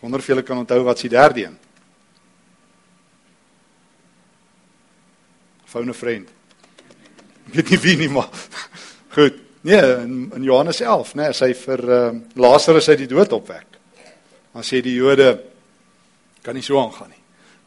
Wonder 0.00 0.20
of 0.20 0.26
julle 0.26 0.42
kan 0.42 0.58
onthou 0.58 0.82
wat 0.84 0.98
se 0.98 1.08
derde 1.08 1.44
een. 1.44 1.58
Foune 5.66 5.94
vriend. 5.94 6.28
Ek 7.48 7.54
weet 7.54 7.70
nie 7.70 7.78
wie 7.78 7.96
nie 7.96 8.08
maar. 8.08 8.30
Goed. 9.16 9.42
Nee, 9.66 9.82
in, 10.04 10.30
in 10.34 10.42
Johannes 10.42 10.80
11, 10.80 11.14
né, 11.14 11.22
nee, 11.22 11.28
as 11.28 11.40
hy 11.42 11.52
vir 11.58 11.80
uh, 11.90 12.14
Lazarus 12.38 12.88
uit 12.88 13.00
die 13.02 13.10
dood 13.10 13.32
opwek. 13.32 13.80
Dan 14.52 14.62
sê 14.62 14.78
die 14.80 14.94
Jode 14.94 15.40
kan 16.42 16.54
nie 16.54 16.62
so 16.62 16.78
aangaan 16.78 17.10
nie 17.10 17.15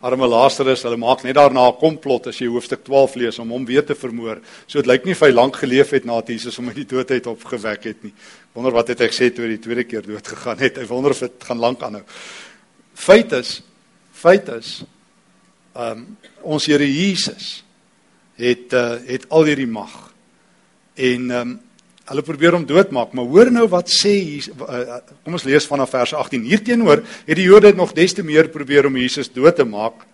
arme 0.01 0.27
Lazarus, 0.27 0.85
hulle 0.87 0.97
maak 0.99 1.23
net 1.23 1.35
daarna 1.35 1.67
'n 1.67 1.79
komplot 1.79 2.27
as 2.27 2.37
jy 2.39 2.47
hoofstuk 2.47 2.83
12 2.83 3.15
lees 3.15 3.39
om 3.39 3.49
hom 3.49 3.65
weer 3.65 3.85
te 3.85 3.95
vermoor. 3.95 4.39
So 4.67 4.81
dit 4.81 4.87
lyk 4.87 5.05
nie 5.05 5.11
of 5.11 5.19
hy 5.19 5.31
lank 5.31 5.55
geleef 5.55 5.89
het 5.89 6.05
nadat 6.05 6.27
Jesus 6.27 6.55
hom 6.55 6.67
uit 6.67 6.75
die 6.75 6.85
dood 6.85 7.11
uit 7.11 7.27
opgewek 7.27 7.83
het 7.83 8.03
nie. 8.03 8.13
Wonder 8.53 8.71
wat 8.71 8.87
het 8.87 8.99
hy 8.99 9.07
gesê 9.07 9.33
toe 9.33 9.45
hy 9.45 9.57
die 9.57 9.59
tweede 9.59 9.83
keer 9.83 10.01
dood 10.01 10.27
gegaan 10.27 10.57
het. 10.59 10.77
Hy 10.77 10.85
wonder 10.85 11.11
of 11.11 11.19
dit 11.19 11.43
gaan 11.43 11.59
lank 11.59 11.81
aanhou. 11.83 12.03
Feit 12.93 13.31
is, 13.31 13.61
feit 14.11 14.47
is, 14.49 14.83
um 15.75 16.17
ons 16.41 16.65
Here 16.65 16.85
Jesus 16.85 17.63
het 18.35 18.73
uh, 18.73 18.97
het 19.05 19.29
al 19.29 19.43
hierdie 19.43 19.67
mag. 19.67 20.13
En 20.95 21.31
um 21.31 21.59
Hulle 22.09 22.25
probeer 22.25 22.55
hom 22.57 22.65
doodmaak, 22.65 23.11
maar 23.13 23.27
hoor 23.29 23.51
nou 23.53 23.67
wat 23.69 23.91
sê 23.93 24.15
hier 24.17 24.45
uh, 24.65 24.99
kom 25.21 25.35
ons 25.37 25.45
lees 25.45 25.67
vanaf 25.69 25.91
vers 25.93 26.15
18. 26.17 26.47
Hierteenoor 26.49 27.03
het 27.05 27.37
die 27.37 27.45
Jode 27.45 27.75
nog 27.77 27.93
des 27.97 28.15
te 28.17 28.25
meer 28.25 28.49
probeer 28.49 28.89
om 28.89 28.97
Jesus 28.97 29.29
dood 29.29 29.59
te 29.59 29.65
maak. 29.67 30.07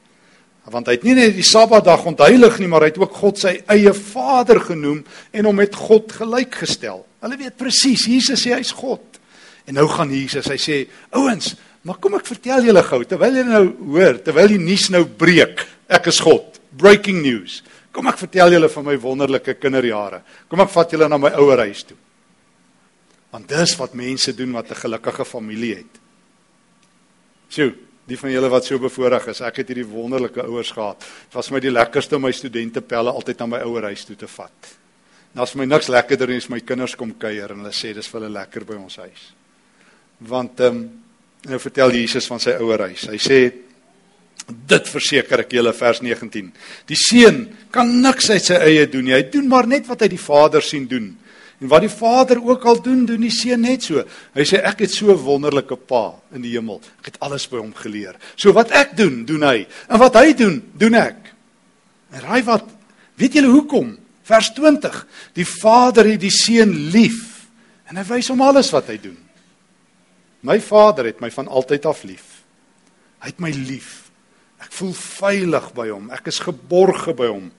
Want 0.68 0.90
hy 0.90 0.96
het 0.98 1.06
nie 1.06 1.14
net 1.16 1.36
die 1.38 1.46
Sabbatdag 1.46 2.08
ontheilig 2.10 2.58
nie, 2.60 2.68
maar 2.72 2.84
hy 2.84 2.90
het 2.90 3.00
ook 3.00 3.16
God 3.16 3.40
sy 3.40 3.54
eie 3.72 3.94
Vader 3.96 4.60
genoem 4.66 5.04
en 5.32 5.48
hom 5.48 5.60
met 5.62 5.78
God 5.78 6.12
gelyk 6.18 6.58
gestel. 6.66 7.04
Hulle 7.24 7.38
weet 7.40 7.56
presies, 7.60 8.08
Jesus 8.10 8.44
sê 8.44 8.56
hy's 8.58 8.74
God. 8.76 9.22
En 9.70 9.78
nou 9.78 9.86
gaan 9.90 10.12
Jesus, 10.14 10.50
hy 10.52 10.58
sê, 10.62 10.82
ouens, 11.16 11.54
maar 11.86 12.02
kom 12.02 12.18
ek 12.18 12.28
vertel 12.28 12.68
julle 12.68 12.84
gou 12.86 13.00
terwyl 13.06 13.40
julle 13.40 13.54
nou 13.54 13.94
hoor, 13.94 14.20
terwyl 14.26 14.52
die 14.52 14.62
nuus 14.62 14.90
nou 14.94 15.06
breek, 15.06 15.64
ek 15.88 16.10
is 16.12 16.20
God. 16.26 16.60
Breaking 16.76 17.22
news. 17.24 17.62
Kom 17.96 18.10
ek 18.12 18.20
vertel 18.26 18.58
julle 18.58 18.68
van 18.72 18.86
my 18.90 18.98
wonderlike 19.00 19.56
kinderjare. 19.56 20.20
Kom 20.52 20.60
ek 20.66 20.74
vat 20.74 20.92
julle 20.92 21.08
na 21.08 21.20
my 21.22 21.32
ouerhuis 21.40 21.86
toe. 21.88 21.98
Want 23.32 23.48
dis 23.48 23.76
wat 23.80 23.96
mense 23.96 24.34
doen 24.36 24.52
wat 24.52 24.72
'n 24.72 24.82
gelukkige 24.84 25.26
familie 25.26 25.76
het. 25.76 25.94
Sjoe, 27.50 27.74
die 28.06 28.18
van 28.18 28.32
julle 28.32 28.50
wat 28.50 28.66
so 28.66 28.80
bevoorreg 28.80 29.28
is, 29.28 29.42
ek 29.42 29.58
het 29.58 29.68
hierdie 29.68 29.88
wonderlike 29.88 30.44
ouers 30.44 30.72
gehad. 30.72 31.00
Dit 31.00 31.34
was 31.34 31.52
my 31.52 31.60
die 31.60 31.72
lekkerste 31.72 32.16
om 32.16 32.22
my 32.22 32.32
studente 32.32 32.82
pelle 32.82 33.12
altyd 33.12 33.40
na 33.40 33.46
my 33.46 33.60
ouerhuis 33.60 34.06
toe 34.06 34.16
te 34.16 34.28
vat. 34.28 34.78
En 35.36 35.42
as 35.42 35.56
my 35.56 35.66
niks 35.66 35.88
lekkerder 35.88 36.30
is 36.30 36.50
my 36.50 36.60
kinders 36.60 36.96
kom 36.96 37.18
kuier 37.18 37.52
en 37.52 37.58
hulle 37.58 37.74
sê 37.74 37.94
dis 37.94 38.08
vir 38.08 38.22
hulle 38.22 38.34
lekker 38.34 38.66
by 38.66 38.76
ons 38.76 38.96
huis. 38.96 39.34
Want 40.20 40.60
ehm 40.60 40.76
um, 40.76 41.02
nou 41.46 41.60
vertel 41.60 41.92
Jesus 41.92 42.28
van 42.28 42.40
sy 42.40 42.52
ouerhuis. 42.52 43.08
Hy 43.08 43.18
sê 43.18 43.65
Dit 44.46 44.90
verseker 44.92 45.42
ek 45.42 45.56
julle 45.58 45.74
vers 45.74 46.02
19. 46.06 46.52
Die 46.90 46.98
seun 47.00 47.48
kan 47.74 47.90
niks 48.02 48.30
uit 48.30 48.44
sy 48.46 48.58
eie 48.62 48.86
doen 48.90 49.08
nie. 49.08 49.16
Hy 49.18 49.24
doen 49.34 49.48
maar 49.50 49.68
net 49.68 49.88
wat 49.90 50.06
hy 50.06 50.10
die 50.12 50.22
Vader 50.22 50.62
sien 50.62 50.86
doen. 50.90 51.16
En 51.64 51.72
wat 51.72 51.86
die 51.86 51.92
Vader 51.92 52.42
ook 52.44 52.66
al 52.68 52.82
doen, 52.84 53.06
doen 53.08 53.22
die 53.24 53.34
seun 53.34 53.64
net 53.64 53.88
so. 53.88 54.04
Hy 54.36 54.46
sê 54.46 54.60
ek 54.62 54.84
het 54.86 54.92
so 54.92 55.12
'n 55.12 55.24
wonderlike 55.24 55.78
Pa 55.88 56.14
in 56.34 56.42
die 56.42 56.52
hemel. 56.52 56.82
Ek 57.00 57.06
het 57.06 57.20
alles 57.22 57.48
by 57.48 57.58
hom 57.58 57.74
geleer. 57.74 58.16
So 58.36 58.52
wat 58.52 58.72
ek 58.72 58.96
doen, 58.98 59.26
doen 59.26 59.42
hy. 59.42 59.68
En 59.90 60.00
wat 60.00 60.16
hy 60.16 60.34
doen, 60.34 60.62
doen 60.74 60.94
ek. 60.94 61.34
En 62.12 62.22
raai 62.22 62.44
wat? 62.44 62.66
Weet 63.16 63.34
julle 63.34 63.48
hoekom? 63.48 63.98
Vers 64.24 64.54
20. 64.54 65.08
Die 65.34 65.46
Vader 65.46 66.06
het 66.06 66.20
die 66.20 66.30
seun 66.30 66.92
lief 66.92 67.48
en 67.90 67.98
hy 67.98 68.04
wys 68.04 68.28
hom 68.28 68.42
alles 68.42 68.72
wat 68.72 68.88
hy 68.88 68.98
doen. 68.98 69.18
My 70.42 70.60
Vader 70.62 71.06
het 71.06 71.22
my 71.22 71.32
van 71.32 71.48
altyd 71.48 71.86
af 71.86 72.04
lief. 72.04 72.44
Hy 73.22 73.28
het 73.28 73.40
my 73.40 73.50
lief. 73.50 74.05
Voel 74.76 74.96
veilig 74.98 75.70
by 75.76 75.88
hom. 75.92 76.10
Ek 76.12 76.28
is 76.32 76.42
geborge 76.44 77.16
by 77.16 77.30
hom. 77.32 77.50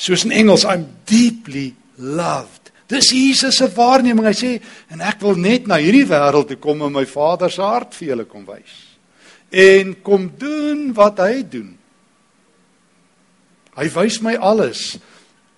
Soos 0.00 0.24
in 0.26 0.34
Engels, 0.34 0.64
I'm 0.64 0.86
deeply 1.06 1.74
loved. 1.96 2.70
Dis 2.90 3.12
Jesus 3.14 3.60
se 3.60 3.68
waarneming. 3.70 4.26
Hy 4.26 4.34
sê 4.34 4.52
en 4.90 5.02
ek 5.06 5.20
wil 5.22 5.38
net 5.38 5.68
na 5.70 5.78
hierdie 5.78 6.08
wêreld 6.10 6.50
toe 6.50 6.58
kom 6.58 6.82
en 6.82 6.96
my 6.96 7.04
Vader 7.06 7.52
se 7.52 7.62
hart 7.62 7.94
vir 7.98 8.12
julle 8.12 8.26
kom 8.26 8.46
wys. 8.48 8.72
En 9.50 9.94
kom 10.06 10.26
doen 10.38 10.88
wat 10.96 11.22
hy 11.22 11.44
doen. 11.46 11.70
Hy 13.78 13.86
wys 13.94 14.18
my 14.24 14.34
alles. 14.34 14.98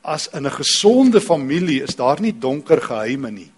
As 0.02 0.28
in 0.34 0.46
'n 0.46 0.58
gesonde 0.60 1.20
familie 1.20 1.82
is 1.82 1.96
daar 1.96 2.20
nie 2.20 2.32
donker 2.32 2.80
geheime 2.80 3.30
nie. 3.30 3.50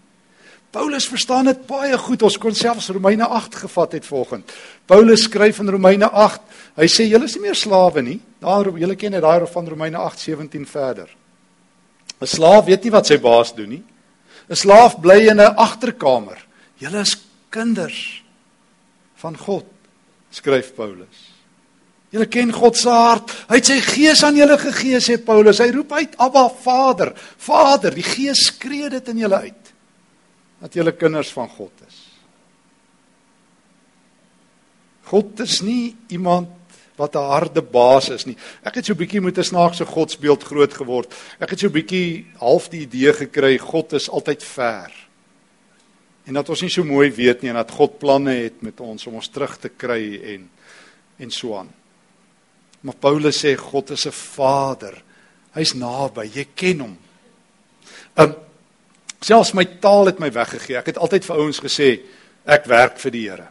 Paulus 0.71 1.07
verstaan 1.07 1.45
dit 1.45 1.67
baie 1.67 1.97
goed. 1.97 2.21
Ons 2.21 2.37
kon 2.37 2.55
selfs 2.55 2.89
Romeine 2.89 3.25
8 3.25 3.55
gevat 3.55 3.91
het 3.91 4.05
volgens. 4.05 4.43
Paulus 4.85 5.23
skryf 5.23 5.59
in 5.59 5.69
Romeine 5.69 6.09
8. 6.09 6.41
Hy 6.75 6.87
sê 6.91 7.05
julle 7.07 7.25
is 7.29 7.35
nie 7.37 7.45
meer 7.47 7.55
slawe 7.55 8.01
nie. 8.03 8.19
Daar 8.43 8.67
julle 8.67 8.97
ken 8.99 9.15
dit 9.15 9.23
daai 9.23 9.47
van 9.47 9.67
Romeine 9.67 9.97
8:17 9.97 10.65
verder. 10.67 11.09
'n 12.21 12.27
Slaaf 12.27 12.65
weet 12.65 12.83
nie 12.83 12.91
wat 12.91 13.07
sy 13.07 13.17
baas 13.17 13.53
doen 13.55 13.69
nie. 13.69 13.83
'n 14.49 14.55
Slaaf 14.55 14.99
bly 14.99 15.29
in 15.29 15.39
'n 15.39 15.55
agterkamer. 15.55 16.39
Julle 16.77 16.99
is 16.99 17.15
kinders 17.49 18.23
van 19.15 19.37
God, 19.37 19.65
skryf 20.29 20.75
Paulus. 20.75 21.35
Julle 22.11 22.27
ken 22.27 22.51
God 22.51 22.77
se 22.77 22.89
hart. 22.89 23.31
Hy 23.49 23.55
het 23.59 23.65
sy 23.65 23.79
gees 23.81 24.23
aan 24.23 24.35
julle 24.35 24.57
gegee, 24.57 24.99
sê 25.03 25.17
Paulus. 25.17 25.59
Hy 25.59 25.71
roep 25.71 25.91
uit, 25.91 26.17
"Abba, 26.17 26.49
Vader, 26.49 27.13
Vader." 27.37 27.91
Die 27.91 28.03
Gees 28.03 28.45
skree 28.47 28.89
dit 28.89 29.07
in 29.07 29.17
julle 29.17 29.35
uit. 29.35 29.73
Dat 30.61 30.73
julle 30.73 30.91
kinders 30.91 31.31
van 31.31 31.49
God 31.49 31.71
is. 31.87 31.95
God 35.03 35.39
is 35.39 35.61
nie 35.61 35.95
iemand 36.07 36.49
wat 36.95 37.15
'n 37.15 37.29
harde 37.29 37.61
baas 37.61 38.09
is 38.09 38.25
nie. 38.25 38.37
Ek 38.63 38.75
het 38.75 38.85
so 38.85 38.93
'n 38.93 38.97
bietjie 38.97 39.21
met 39.21 39.37
'n 39.37 39.43
snaakse 39.43 39.85
godsbeeld 39.85 40.43
groot 40.43 40.73
geword. 40.73 41.13
Ek 41.39 41.49
het 41.49 41.59
so 41.59 41.67
'n 41.67 41.71
bietjie 41.71 42.25
half 42.37 42.69
die 42.69 42.81
idee 42.81 43.13
gekry 43.13 43.57
God 43.57 43.93
is 43.93 44.09
altyd 44.09 44.43
ver. 44.43 44.91
En 46.25 46.33
dat 46.33 46.49
ons 46.49 46.61
nie 46.61 46.69
so 46.69 46.83
mooi 46.83 47.11
weet 47.11 47.41
nie 47.41 47.49
en 47.49 47.55
dat 47.55 47.71
God 47.71 47.99
planne 47.99 48.31
het 48.31 48.61
met 48.61 48.79
ons 48.79 49.07
om 49.07 49.13
ons 49.15 49.27
terug 49.27 49.57
te 49.57 49.69
kry 49.69 50.21
en 50.23 50.49
en 51.17 51.31
so 51.31 51.55
aan. 51.55 51.69
Maar 52.81 52.95
Paulus 52.99 53.45
sê 53.45 53.55
God 53.55 53.89
is 53.89 54.05
'n 54.05 54.11
Vader. 54.11 55.03
Hy's 55.53 55.73
naby, 55.73 56.29
jy 56.33 56.47
ken 56.53 56.79
hom. 56.79 56.97
Um 58.17 58.35
selfs 59.21 59.53
my 59.53 59.65
taal 59.65 60.05
het 60.05 60.19
my 60.19 60.31
weggegee. 60.31 60.77
Ek 60.77 60.85
het 60.85 60.97
altyd 60.97 61.25
vir 61.25 61.35
ouens 61.35 61.59
gesê 61.59 61.99
ek 62.45 62.65
werk 62.65 62.99
vir 62.99 63.11
die 63.11 63.29
Here. 63.29 63.47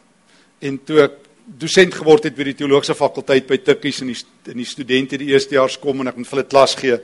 En 0.61 0.79
toe 0.85 1.01
ek 1.03 1.24
dosent 1.45 1.95
geword 1.95 2.25
het 2.25 2.37
by 2.37 2.47
die 2.49 2.57
teologiese 2.57 2.97
fakulteit 2.97 3.47
by 3.49 3.59
Tikkies 3.61 4.01
en 4.03 4.13
die 4.13 4.17
in 4.53 4.61
die 4.61 4.69
studente 4.69 5.19
die 5.21 5.33
eerste 5.33 5.57
jaar 5.59 5.73
kom 5.81 6.01
en 6.01 6.11
ek 6.11 6.19
moet 6.21 6.29
vir 6.29 6.39
hulle 6.39 6.49
klas 6.49 6.75
gee, 6.79 6.97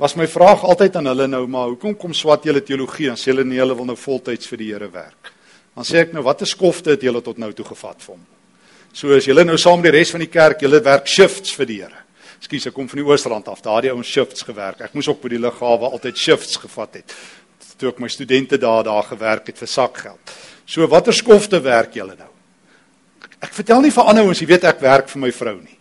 was 0.00 0.16
my 0.16 0.26
vraag 0.28 0.64
altyd 0.64 0.96
aan 0.96 1.10
hulle 1.10 1.26
nou 1.28 1.46
maar 1.48 1.70
hoekom 1.72 1.96
kom 2.00 2.14
swat 2.16 2.46
julle 2.48 2.62
teologie 2.64 3.10
en 3.12 3.18
sê 3.20 3.32
hulle 3.32 3.44
nee 3.44 3.60
hulle 3.60 3.76
wil 3.76 3.88
nou 3.88 3.96
voltyds 4.00 4.48
vir 4.48 4.60
die 4.60 4.70
Here 4.72 4.88
werk. 4.92 5.32
Dan 5.76 5.86
sê 5.86 6.04
ek 6.04 6.14
nou 6.16 6.24
watter 6.24 6.48
skofte 6.48 6.94
het 6.94 7.02
julle 7.04 7.22
tot 7.24 7.38
nou 7.40 7.50
toe 7.56 7.66
gevat 7.68 8.00
vir 8.04 8.14
hom? 8.14 8.22
So 8.92 9.12
as 9.14 9.28
julle 9.28 9.44
nou 9.44 9.58
saam 9.60 9.80
met 9.80 9.92
die 9.92 9.98
res 9.98 10.12
van 10.12 10.24
die 10.24 10.30
kerk, 10.32 10.64
julle 10.64 10.80
werk 10.84 11.08
shifts 11.08 11.52
vir 11.56 11.68
die 11.68 11.78
Here. 11.82 12.00
Ekskuus, 12.40 12.70
ek 12.70 12.74
kom 12.74 12.88
van 12.88 13.02
die 13.02 13.04
Oostrand 13.04 13.48
af. 13.52 13.60
Daardie 13.60 13.92
ouens 13.92 14.08
shifts 14.08 14.46
gewerk. 14.48 14.80
Ek 14.80 14.96
moes 14.96 15.08
ook 15.10 15.20
by 15.20 15.34
die 15.34 15.42
lughawe 15.42 15.92
altyd 15.92 16.16
shifts 16.16 16.56
gevat 16.62 17.02
het. 17.02 17.14
Toe 17.76 17.92
ek 17.92 18.00
my 18.00 18.08
studente 18.12 18.56
daar 18.60 18.84
daar 18.88 19.04
gewerk 19.12 19.52
het 19.52 19.60
vir 19.60 19.68
sakgeld. 19.68 20.32
So 20.64 20.88
watter 20.88 21.12
skofte 21.16 21.60
werk 21.60 21.96
julle 22.00 22.16
nou? 22.16 22.29
Ek 23.40 23.52
vertel 23.56 23.80
nie 23.80 23.90
vir 23.90 24.04
ander 24.04 24.24
ouens, 24.24 24.40
jy 24.40 24.46
weet 24.46 24.64
ek 24.64 24.80
werk 24.80 25.08
vir 25.08 25.20
my 25.20 25.30
vrou 25.32 25.56
nie. 25.60 25.80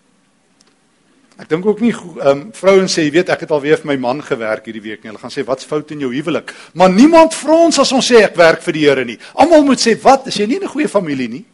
Ek 1.39 1.47
dink 1.47 1.63
ook 1.65 1.79
nie 1.79 1.93
ehm 1.93 2.27
um, 2.27 2.39
vrouens 2.51 2.91
sê 2.91 3.05
jy 3.05 3.13
weet 3.15 3.29
ek 3.31 3.45
het 3.45 3.51
al 3.55 3.61
weer 3.63 3.79
vir 3.79 3.87
my 3.93 3.95
man 4.03 4.17
gewerk 4.23 4.65
hierdie 4.67 4.83
week 4.83 5.03
nie. 5.03 5.11
Hulle 5.13 5.21
gaan 5.21 5.31
sê 5.31 5.45
wat's 5.47 5.67
fout 5.67 5.93
in 5.95 6.01
jou 6.03 6.09
huwelik? 6.11 6.51
Maar 6.75 6.91
niemand 6.91 7.35
vra 7.35 7.61
ons 7.63 7.79
as 7.79 7.93
ons 7.95 8.09
sê 8.11 8.25
ek 8.25 8.35
werk 8.35 8.59
vir 8.65 8.75
die 8.75 8.83
Here 8.83 9.05
nie. 9.07 9.15
Almal 9.39 9.63
moet 9.63 9.79
sê 9.79 9.95
wat, 10.03 10.27
is 10.27 10.35
jy 10.35 10.47
nie 10.47 10.59
'n 10.59 10.67
goeie 10.67 10.89
familie 10.91 11.29
nie? 11.29 11.45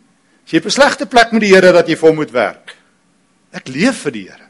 As 0.45 0.51
jy 0.51 0.57
op 0.57 0.65
'n 0.65 0.71
slegte 0.71 1.05
plek 1.05 1.31
met 1.33 1.41
die 1.41 1.53
Here 1.53 1.71
dat 1.71 1.87
jy 1.87 1.95
vir 1.95 2.09
hom 2.09 2.15
moet 2.15 2.31
werk. 2.31 2.75
Ek 3.53 3.67
leef 3.67 4.01
vir 4.01 4.11
die 4.11 4.23
Here. 4.23 4.49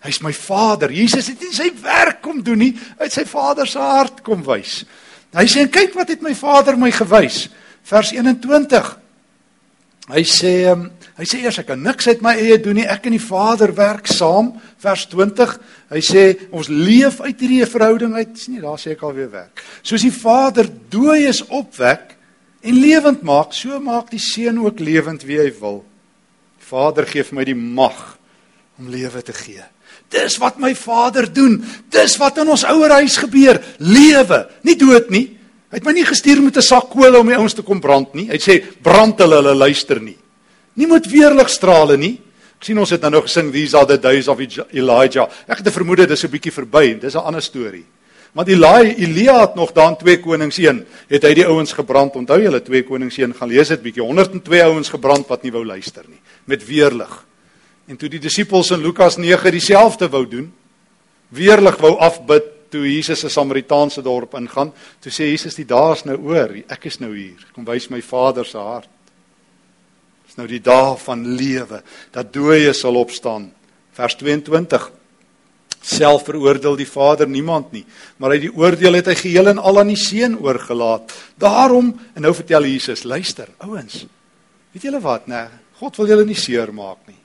Hy's 0.00 0.20
my 0.20 0.32
Vader. 0.32 0.90
Jesus 0.90 1.26
het 1.26 1.40
nie 1.40 1.52
sy 1.52 1.70
werk 1.82 2.20
kom 2.22 2.42
doen 2.42 2.58
nie, 2.58 2.78
het 2.98 3.12
sy 3.12 3.24
Vader 3.24 3.66
se 3.66 3.78
hart 3.78 4.22
kom 4.22 4.42
wys. 4.42 4.84
Hy 5.32 5.46
sê 5.46 5.70
kyk 5.70 5.94
wat 5.94 6.08
het 6.08 6.22
my 6.22 6.34
Vader 6.34 6.76
my 6.76 6.90
gewys. 6.90 7.48
Vers 7.82 8.12
21. 8.12 8.96
Hy 10.08 10.22
sê 10.26 10.54
um, 10.72 10.86
hy 11.18 11.26
sê 11.28 11.42
eers 11.44 11.60
ek 11.60 11.68
kan 11.68 11.82
niks 11.84 12.08
uit 12.08 12.22
my 12.24 12.32
eie 12.40 12.56
doen 12.62 12.80
nie, 12.80 12.86
ek 12.88 13.04
en 13.06 13.14
die 13.14 13.22
Vader 13.22 13.74
werk 13.76 14.08
saam. 14.10 14.54
Vers 14.80 15.04
20. 15.12 15.58
Hy 15.92 16.00
sê 16.04 16.24
ons 16.50 16.70
leef 16.72 17.20
uit 17.20 17.36
hierdie 17.36 17.66
verhouding 17.68 18.16
uit. 18.16 18.32
Dis 18.32 18.48
nie 18.48 18.62
daar 18.62 18.80
sê 18.80 18.96
ek 18.96 19.04
alweer 19.06 19.30
werk. 19.30 19.62
Soos 19.82 20.06
die 20.06 20.14
Vader 20.14 20.70
dooies 20.90 21.44
opwek, 21.46 22.16
en 22.60 22.80
lewend 22.80 23.22
maak, 23.24 23.54
so 23.56 23.80
maak 23.80 24.10
die 24.12 24.20
seun 24.20 24.60
ook 24.64 24.80
lewend 24.84 25.24
wie 25.28 25.40
hy 25.40 25.50
wil. 25.60 25.80
Die 26.60 26.68
Vader 26.70 27.08
gee 27.08 27.24
vir 27.24 27.38
my 27.38 27.46
die 27.48 27.56
mag 27.56 28.00
om 28.80 28.90
lewe 28.92 29.22
te 29.24 29.34
gee. 29.36 29.64
Dis 30.10 30.36
wat 30.42 30.58
my 30.60 30.72
Vader 30.74 31.28
doen. 31.32 31.60
Dis 31.92 32.16
wat 32.20 32.40
in 32.42 32.50
ons 32.50 32.66
ouerhuis 32.66 33.16
gebeur. 33.22 33.60
Lewe, 33.78 34.42
nie 34.66 34.76
dood 34.78 35.10
nie. 35.12 35.26
Hy 35.70 35.78
het 35.78 35.86
my 35.86 35.92
nie 35.94 36.04
gestuur 36.04 36.42
met 36.42 36.56
'n 36.56 36.62
sak 36.62 36.90
kolle 36.90 37.18
om 37.18 37.26
die 37.26 37.36
ouens 37.36 37.54
te 37.54 37.62
kom 37.62 37.80
brand 37.80 38.14
nie. 38.14 38.26
Hy 38.28 38.38
sê 38.38 38.62
brand 38.82 39.18
hulle, 39.18 39.36
hulle 39.36 39.54
luister 39.54 40.00
nie. 40.00 40.16
Nie 40.74 40.86
met 40.86 41.06
weerligstrale 41.06 41.96
nie. 41.96 42.18
Ek 42.58 42.64
sien 42.64 42.78
ons 42.78 42.90
het 42.90 43.00
nou 43.00 43.10
nog 43.10 43.24
gesing 43.24 43.52
these 43.52 43.76
are 43.76 43.86
the 43.86 43.98
days 43.98 44.28
of 44.28 44.38
Elijah. 44.72 45.28
Ek 45.48 45.58
het 45.58 45.66
'n 45.66 45.70
vermoede 45.70 46.06
dis 46.06 46.24
'n 46.24 46.30
bietjie 46.30 46.52
verby. 46.52 46.98
Dis 47.00 47.14
'n 47.14 47.18
ander 47.24 47.42
storie. 47.42 47.84
Want 48.32 48.48
Elia 48.48 48.82
Elia 48.82 49.40
het 49.40 49.54
nog 49.54 49.72
daan 49.72 49.96
2 49.96 50.20
Konings 50.20 50.58
1 50.58 50.86
het 51.08 51.22
hy 51.22 51.34
die 51.34 51.46
ouens 51.46 51.72
gebrand. 51.72 52.14
Onthou 52.16 52.40
julle 52.40 52.62
2 52.62 52.82
Konings 52.82 53.18
1 53.18 53.34
gaan 53.34 53.48
lees 53.48 53.68
dit 53.68 53.82
bietjie 53.82 54.02
102 54.02 54.62
ouens 54.62 54.88
gebrand 54.88 55.26
wat 55.28 55.42
nie 55.42 55.52
wou 55.52 55.64
luister 55.64 56.04
nie 56.08 56.20
met 56.44 56.66
weerlig. 56.66 57.26
En 57.86 57.96
toe 57.96 58.08
die 58.08 58.20
disippels 58.20 58.70
in 58.70 58.82
Lukas 58.82 59.16
9 59.16 59.50
dieselfde 59.50 60.08
wou 60.08 60.26
doen, 60.28 60.52
weerlig 61.28 61.76
wou 61.76 61.96
afbid 61.98 62.42
toe 62.70 62.86
Jesus 62.86 63.24
'n 63.24 63.30
Samaritaanse 63.30 64.02
dorp 64.02 64.34
ingaan, 64.34 64.72
toe 65.00 65.12
sê 65.12 65.30
Jesus 65.30 65.54
die 65.54 65.66
dae 65.66 65.92
is 65.92 66.04
nou 66.04 66.16
oor, 66.16 66.54
ek 66.68 66.86
is 66.86 67.00
nou 67.00 67.14
hier. 67.14 67.46
Kom 67.54 67.64
wys 67.64 67.90
my 67.90 68.00
Vader 68.00 68.44
se 68.44 68.58
hart. 68.58 68.88
Dis 70.26 70.36
nou 70.36 70.46
die 70.46 70.62
dae 70.62 70.96
van 70.96 71.36
lewe 71.36 71.82
dat 72.12 72.32
dooies 72.32 72.80
sal 72.80 72.96
opstaan. 72.96 73.52
Vers 73.92 74.14
22 74.14 74.90
self 75.82 76.24
veroordeel 76.24 76.76
die 76.76 76.86
Vader 76.86 77.28
niemand 77.28 77.72
nie, 77.72 77.84
maar 78.18 78.34
hy 78.34 78.38
die 78.38 78.52
oordeel 78.52 78.94
het 78.94 79.06
hy 79.06 79.14
geheel 79.14 79.48
en 79.48 79.58
al 79.58 79.80
aan 79.80 79.88
die 79.88 79.96
seun 79.96 80.36
oorgelaat. 80.38 81.12
Daarom 81.40 81.90
en 82.14 82.22
nou 82.22 82.34
vertel 82.36 82.68
Jesus, 82.68 83.04
luister, 83.04 83.48
ouens. 83.58 84.04
Weet 84.72 84.86
julle 84.86 85.00
wat, 85.00 85.26
nê? 85.26 85.46
God 85.80 85.96
wil 85.96 86.12
julle 86.12 86.26
nie 86.28 86.36
seermaak 86.38 87.08
nie. 87.08 87.16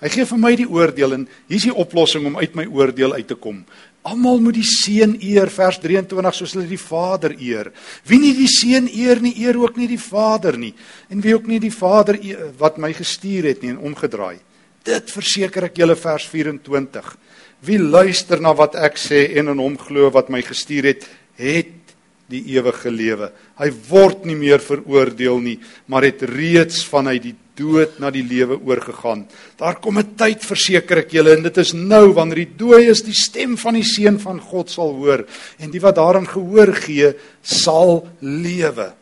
Hy 0.00 0.08
gee 0.08 0.24
vir 0.24 0.40
my 0.40 0.50
die 0.56 0.68
oordeel 0.68 1.14
en 1.18 1.26
hier's 1.50 1.66
die 1.68 1.76
oplossing 1.76 2.24
om 2.26 2.38
uit 2.40 2.54
my 2.56 2.64
oordeel 2.72 3.14
uit 3.18 3.28
te 3.28 3.36
kom. 3.36 3.60
Almal 4.02 4.38
moet 4.40 4.56
die 4.56 4.64
seun 4.64 5.12
eer 5.20 5.50
vers 5.52 5.76
23 5.82 6.36
soos 6.38 6.54
hulle 6.56 6.68
die 6.68 6.80
Vader 6.80 7.34
eer. 7.36 7.68
Wie 8.08 8.20
nie 8.22 8.32
die 8.38 8.48
seun 8.48 8.88
eer 8.88 9.20
nie, 9.20 9.34
eer 9.44 9.58
ook 9.60 9.76
nie 9.76 9.90
die 9.90 10.00
Vader 10.00 10.56
nie. 10.56 10.72
En 11.12 11.20
wie 11.20 11.34
ook 11.36 11.50
nie 11.50 11.60
die 11.60 11.74
Vader 11.74 12.16
eer, 12.16 12.46
wat 12.58 12.80
my 12.80 12.94
gestuur 12.96 13.50
het 13.50 13.60
nie 13.62 13.74
en 13.74 13.82
omgedraai. 13.90 14.38
Dit 14.88 15.12
verseker 15.12 15.68
ek 15.68 15.82
julle 15.82 15.98
vers 16.00 16.24
24. 16.32 17.10
Wie 17.68 17.76
luister 17.76 18.40
na 18.40 18.54
wat 18.56 18.78
ek 18.80 18.96
sê 18.96 19.26
en 19.36 19.52
in 19.52 19.60
hom 19.60 19.76
glo 19.76 20.08
wat 20.14 20.32
my 20.32 20.40
gestuur 20.48 20.88
het, 20.94 21.04
het 21.36 21.76
die 22.30 22.42
ewige 22.54 22.92
lewe. 22.94 23.30
Hy 23.60 23.68
word 23.90 24.24
nie 24.28 24.38
meer 24.38 24.62
veroordeel 24.64 25.40
nie, 25.44 25.58
maar 25.90 26.06
het 26.06 26.22
reeds 26.30 26.84
vanuit 26.88 27.22
die 27.26 27.36
dood 27.60 27.98
na 28.00 28.10
die 28.12 28.24
lewe 28.24 28.56
oorgegaan. 28.58 29.26
Daar 29.60 29.76
kom 29.80 29.98
'n 29.98 30.16
tyd 30.16 30.44
verseker 30.44 30.98
ek 30.98 31.12
julle 31.12 31.36
en 31.36 31.42
dit 31.42 31.58
is 31.58 31.72
nou 31.72 32.12
wanneer 32.12 32.46
die 32.46 32.56
dooies 32.56 33.02
die 33.02 33.14
stem 33.14 33.56
van 33.56 33.74
die 33.74 33.84
seun 33.84 34.18
van 34.18 34.40
God 34.40 34.70
sal 34.70 34.94
hoor 34.94 35.26
en 35.58 35.70
die 35.70 35.80
wat 35.80 35.96
daaraan 35.96 36.26
gehoor 36.26 36.72
gee 36.74 37.14
sal 37.42 38.08
lewe. 38.20 38.94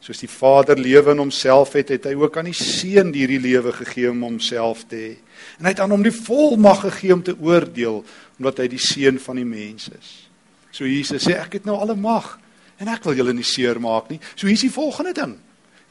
Soos 0.00 0.18
die 0.18 0.28
Vader 0.28 0.76
lewe 0.78 1.12
in 1.12 1.18
homself 1.18 1.72
het, 1.72 1.88
het 1.88 2.04
hy 2.04 2.14
ook 2.14 2.36
aan 2.36 2.50
die 2.50 2.58
seun 2.58 3.12
hierdie 3.14 3.40
lewe 3.40 3.72
gegee 3.72 4.10
om 4.10 4.22
homself 4.22 4.84
te 4.88 4.96
hê 4.96 5.16
en 5.58 5.64
hy 5.64 5.70
het 5.70 5.80
aan 5.80 5.90
hom 5.90 6.02
die 6.02 6.14
volmag 6.14 6.80
gegee 6.80 7.14
om 7.14 7.22
te 7.22 7.36
oordeel 7.38 8.04
omdat 8.38 8.58
hy 8.58 8.68
die 8.68 8.82
seun 8.82 9.18
van 9.18 9.36
die 9.36 9.46
mens 9.46 9.88
is. 9.88 10.28
So 10.72 10.84
Jesus 10.84 11.26
sê 11.28 11.36
ek 11.38 11.52
het 11.52 11.64
nou 11.64 11.76
alle 11.76 11.94
mag 11.94 12.38
en 12.80 12.88
ek 12.88 13.04
wil 13.04 13.14
julle 13.14 13.32
nie 13.32 13.46
seermaak 13.46 14.10
nie. 14.10 14.20
So 14.34 14.46
hier 14.46 14.58
is 14.58 14.66
die 14.66 14.74
volgende 14.74 15.12
ding. 15.14 15.36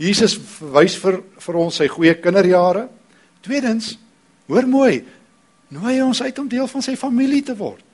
Jesus 0.02 0.38
wys 0.74 0.96
vir 0.98 1.20
vir 1.44 1.58
ons 1.62 1.78
sy 1.78 1.86
goeie 1.92 2.16
kinderjare. 2.18 2.88
Tweedens, 3.46 3.94
hoor 4.50 4.66
mooi, 4.70 5.02
nooi 5.74 6.00
ons 6.02 6.22
uit 6.26 6.42
om 6.42 6.50
deel 6.50 6.70
van 6.70 6.86
sy 6.86 6.96
familie 6.98 7.44
te 7.46 7.56
word. 7.58 7.86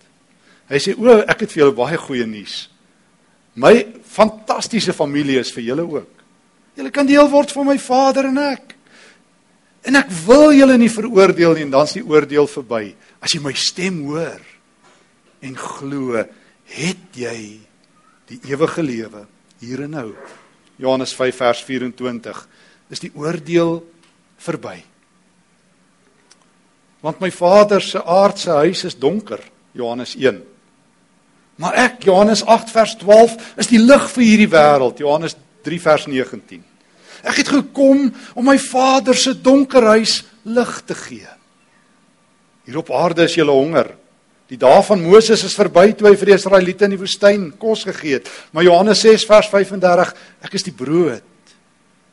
Hy 0.72 0.80
sê 0.84 0.96
o, 0.96 1.20
ek 1.24 1.44
het 1.44 1.54
vir 1.54 1.64
julle 1.64 1.76
baie 1.76 2.00
goeie 2.00 2.28
nuus. 2.28 2.66
My 3.60 3.74
fantastiese 4.08 4.94
familie 4.96 5.40
is 5.42 5.52
vir 5.56 5.66
julle 5.70 5.86
ook. 5.88 6.24
Julle 6.78 6.94
kan 6.94 7.08
deel 7.10 7.28
word 7.32 7.52
van 7.56 7.72
my 7.72 7.78
Vader 7.82 8.30
en 8.30 8.42
ek. 8.44 8.76
En 9.88 9.98
ek 9.98 10.12
wil 10.28 10.52
julle 10.56 10.76
nie 10.80 10.92
veroordeel 10.92 11.56
nie 11.58 11.66
en 11.66 11.74
dan's 11.74 11.96
die 11.98 12.06
oordeel 12.06 12.48
verby. 12.52 12.92
As 13.24 13.34
jy 13.34 13.42
my 13.44 13.56
stem 13.58 14.04
hoor 14.08 14.44
en 15.44 15.56
glo, 15.58 16.24
het 16.78 17.18
jy 17.20 17.40
die 18.28 18.42
ewige 18.52 18.84
lewe 18.84 19.24
hier 19.64 19.88
en 19.88 19.96
nou. 19.96 20.10
Johannes 20.77 21.13
5 21.17 21.36
vers 21.36 21.63
24 21.65 22.43
is 22.93 23.01
die 23.01 23.12
oordeel 23.15 23.81
verby. 24.38 24.77
Want 27.01 27.19
my 27.22 27.31
Vader 27.31 27.81
se 27.81 28.01
aardse 28.03 28.51
huis 28.63 28.84
is 28.88 28.98
donker, 28.98 29.41
Johannes 29.77 30.15
1. 30.15 30.39
Maar 31.57 31.77
ek, 31.88 32.03
Johannes 32.05 32.43
8 32.46 32.72
vers 32.74 32.96
12, 33.01 33.36
is 33.57 33.69
die 33.72 33.81
lig 33.81 34.10
vir 34.13 34.24
hierdie 34.24 34.50
wêreld, 34.53 35.01
Johannes 35.01 35.38
3 35.65 35.79
vers 35.81 36.05
19. 36.10 36.63
Ek 37.25 37.41
het 37.41 37.50
gekom 37.50 38.07
om 38.38 38.46
my 38.46 38.57
Vader 38.62 39.17
se 39.17 39.34
donker 39.34 39.89
huis 39.98 40.22
lig 40.46 40.74
te 40.86 40.98
gee. 40.98 41.34
Hier 42.67 42.77
op 42.77 42.91
aarde 42.93 43.25
is 43.25 43.38
julle 43.38 43.55
honger. 43.55 43.93
Die 44.48 44.60
dae 44.60 44.80
van 44.88 45.01
Moses 45.04 45.44
is 45.44 45.56
verby 45.60 45.89
toe 45.92 46.08
hy 46.08 46.16
vir 46.16 46.32
die 46.32 46.38
Israeliete 46.38 46.88
in 46.88 46.96
die 46.96 47.01
woestyn 47.01 47.50
kos 47.60 47.84
gegee 47.88 48.22
het. 48.22 48.30
Maar 48.56 48.63
Johannes 48.63 49.04
6 49.04 49.27
vers 49.27 49.50
35, 49.51 50.13
ek 50.48 50.56
is 50.56 50.68
die 50.68 50.75
brood 50.75 51.25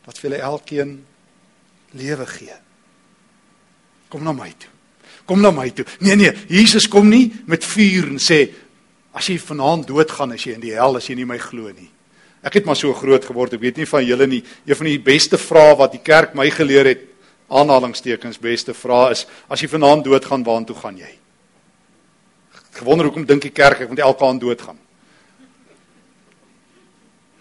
wat 0.04 0.18
vir 0.18 0.28
julle 0.28 0.42
elkeen 0.42 0.96
lewe 1.94 2.26
gee. 2.26 2.56
Kom 4.10 4.26
na 4.26 4.34
my 4.34 4.50
toe. 4.50 4.70
Kom 5.24 5.40
na 5.40 5.54
my 5.54 5.68
toe. 5.72 5.86
Nee 6.04 6.18
nee, 6.18 6.34
Jesus 6.50 6.90
kom 6.90 7.08
nie 7.08 7.28
met 7.46 7.64
vuur 7.64 8.10
en 8.10 8.20
sê 8.20 8.44
as 9.14 9.30
jy 9.30 9.38
vanaand 9.38 9.86
doodgaan 9.88 10.34
as 10.34 10.42
jy 10.44 10.58
in 10.58 10.64
die 10.64 10.74
hel 10.74 10.98
as 10.98 11.06
jy 11.08 11.16
nie 11.20 11.28
my 11.28 11.38
glo 11.38 11.70
nie. 11.70 11.88
Ek 12.44 12.58
het 12.58 12.66
maar 12.68 12.76
so 12.76 12.92
groot 12.98 13.24
geword, 13.24 13.54
ek 13.56 13.62
weet 13.62 13.78
nie 13.80 13.88
van 13.88 14.04
julle 14.04 14.26
nie. 14.28 14.42
Een 14.66 14.76
van 14.76 14.90
die 14.90 15.00
beste 15.00 15.38
vrae 15.40 15.78
wat 15.80 15.94
die 15.94 16.02
kerk 16.04 16.34
my 16.36 16.50
geleer 16.52 16.90
het, 16.90 17.06
aanhalingstekens 17.48 18.42
beste 18.42 18.74
vrae 18.76 19.14
is 19.14 19.24
as 19.48 19.62
jy 19.62 19.70
vanaand 19.70 20.04
doodgaan, 20.04 20.44
waartoe 20.44 20.76
gaan 20.82 20.98
jy? 20.98 21.14
Gewonder 22.84 23.08
hoekom 23.08 23.24
dink 23.24 23.46
die 23.46 23.54
kerk 23.54 23.80
ek 23.80 23.88
moet 23.88 24.02
elke 24.04 24.26
aand 24.26 24.42
doodgaan? 24.42 24.76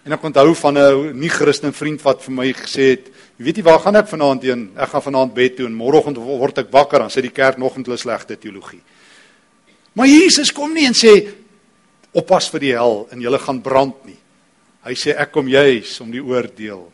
En 0.04 0.12
ek 0.16 0.22
onthou 0.24 0.54
van 0.56 0.78
'n 0.78 1.18
nie-Christen 1.20 1.72
vriend 1.72 2.00
wat 2.02 2.22
vir 2.24 2.32
my 2.32 2.52
gesê 2.52 2.96
het, 2.96 3.12
"Jy 3.36 3.44
weet 3.44 3.56
nie 3.56 3.64
waar 3.64 3.78
gaan 3.78 3.96
ek 3.96 4.08
vanaand 4.08 4.42
heen? 4.42 4.72
Ek 4.76 4.88
gaan 4.88 5.02
vanaand 5.02 5.34
bed 5.34 5.56
toe 5.56 5.66
en 5.66 5.76
môreoggend 5.76 6.16
word 6.16 6.58
ek 6.58 6.70
wakker 6.70 6.98
dan 6.98 7.10
sê 7.10 7.20
die 7.20 7.30
kerk 7.30 7.58
nog 7.58 7.76
'n 7.76 7.96
slegte 7.96 8.38
teologie." 8.38 8.80
Maar 9.92 10.06
Jesus 10.06 10.52
kom 10.52 10.72
nie 10.72 10.86
en 10.86 10.94
sê 10.94 11.28
oppas 12.12 12.48
vir 12.50 12.60
die 12.60 12.72
hel 12.72 13.08
en 13.10 13.20
julle 13.20 13.38
gaan 13.38 13.60
brand 13.60 14.04
nie. 14.04 14.18
Hy 14.84 14.94
sê 14.94 15.14
ek 15.16 15.32
kom 15.32 15.48
juis 15.48 16.00
om 16.00 16.10
die 16.10 16.22
oordeel 16.22 16.92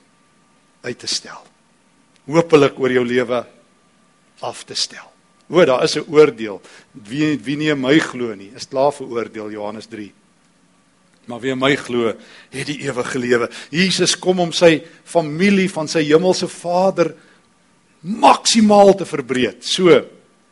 uit 0.82 0.98
te 0.98 1.06
stel. 1.06 1.44
Hoopelik 2.26 2.78
oor 2.78 2.90
jou 2.90 3.04
lewe 3.04 3.46
af 4.40 4.64
te 4.64 4.74
stel. 4.74 5.09
O, 5.50 5.64
daar 5.64 5.82
is 5.82 5.96
'n 5.96 6.06
oordeel. 6.08 6.60
Wie 6.92 7.38
wie 7.38 7.56
nie 7.56 7.74
my 7.74 7.98
glo 7.98 8.34
nie, 8.34 8.52
is 8.54 8.68
klaar 8.68 8.92
veroordeel 8.92 9.50
Johannes 9.50 9.86
3 9.86 10.12
maar 11.30 11.40
wie 11.40 11.54
my 11.54 11.74
glo, 11.78 12.12
het 12.50 12.66
die 12.66 12.80
ewige 12.82 13.18
lewe. 13.18 13.48
Jesus 13.70 14.16
kom 14.18 14.42
om 14.42 14.52
sy 14.56 14.80
familie 15.06 15.68
van 15.70 15.88
sy 15.90 16.02
hemelse 16.08 16.48
Vader 16.50 17.12
maksimaal 18.00 18.94
te 18.98 19.06
verbreek. 19.08 19.60
So, 19.62 19.94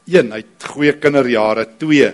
1, 0.09 0.33
hy 0.33 0.43
het 0.45 0.69
goeie 0.71 0.95
kinderjare, 1.01 1.67
2, 1.81 2.11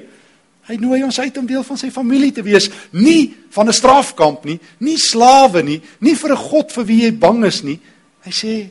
hy 0.71 0.77
nooi 0.81 1.03
ons 1.05 1.19
uit 1.21 1.37
om 1.39 1.47
deel 1.47 1.65
van 1.67 1.79
sy 1.79 1.91
familie 1.93 2.33
te 2.33 2.45
wees, 2.47 2.71
nie 2.97 3.35
van 3.53 3.69
'n 3.69 3.77
strafkamp 3.77 4.45
nie, 4.45 4.59
nie 4.81 4.97
slawe 4.97 5.63
nie, 5.63 5.81
nie 6.01 6.15
vir 6.15 6.33
'n 6.33 6.37
God 6.37 6.73
vir 6.73 6.85
wie 6.85 7.03
jy 7.03 7.13
bang 7.13 7.45
is 7.45 7.63
nie. 7.63 7.79
Hy 8.25 8.31
sê, 8.31 8.71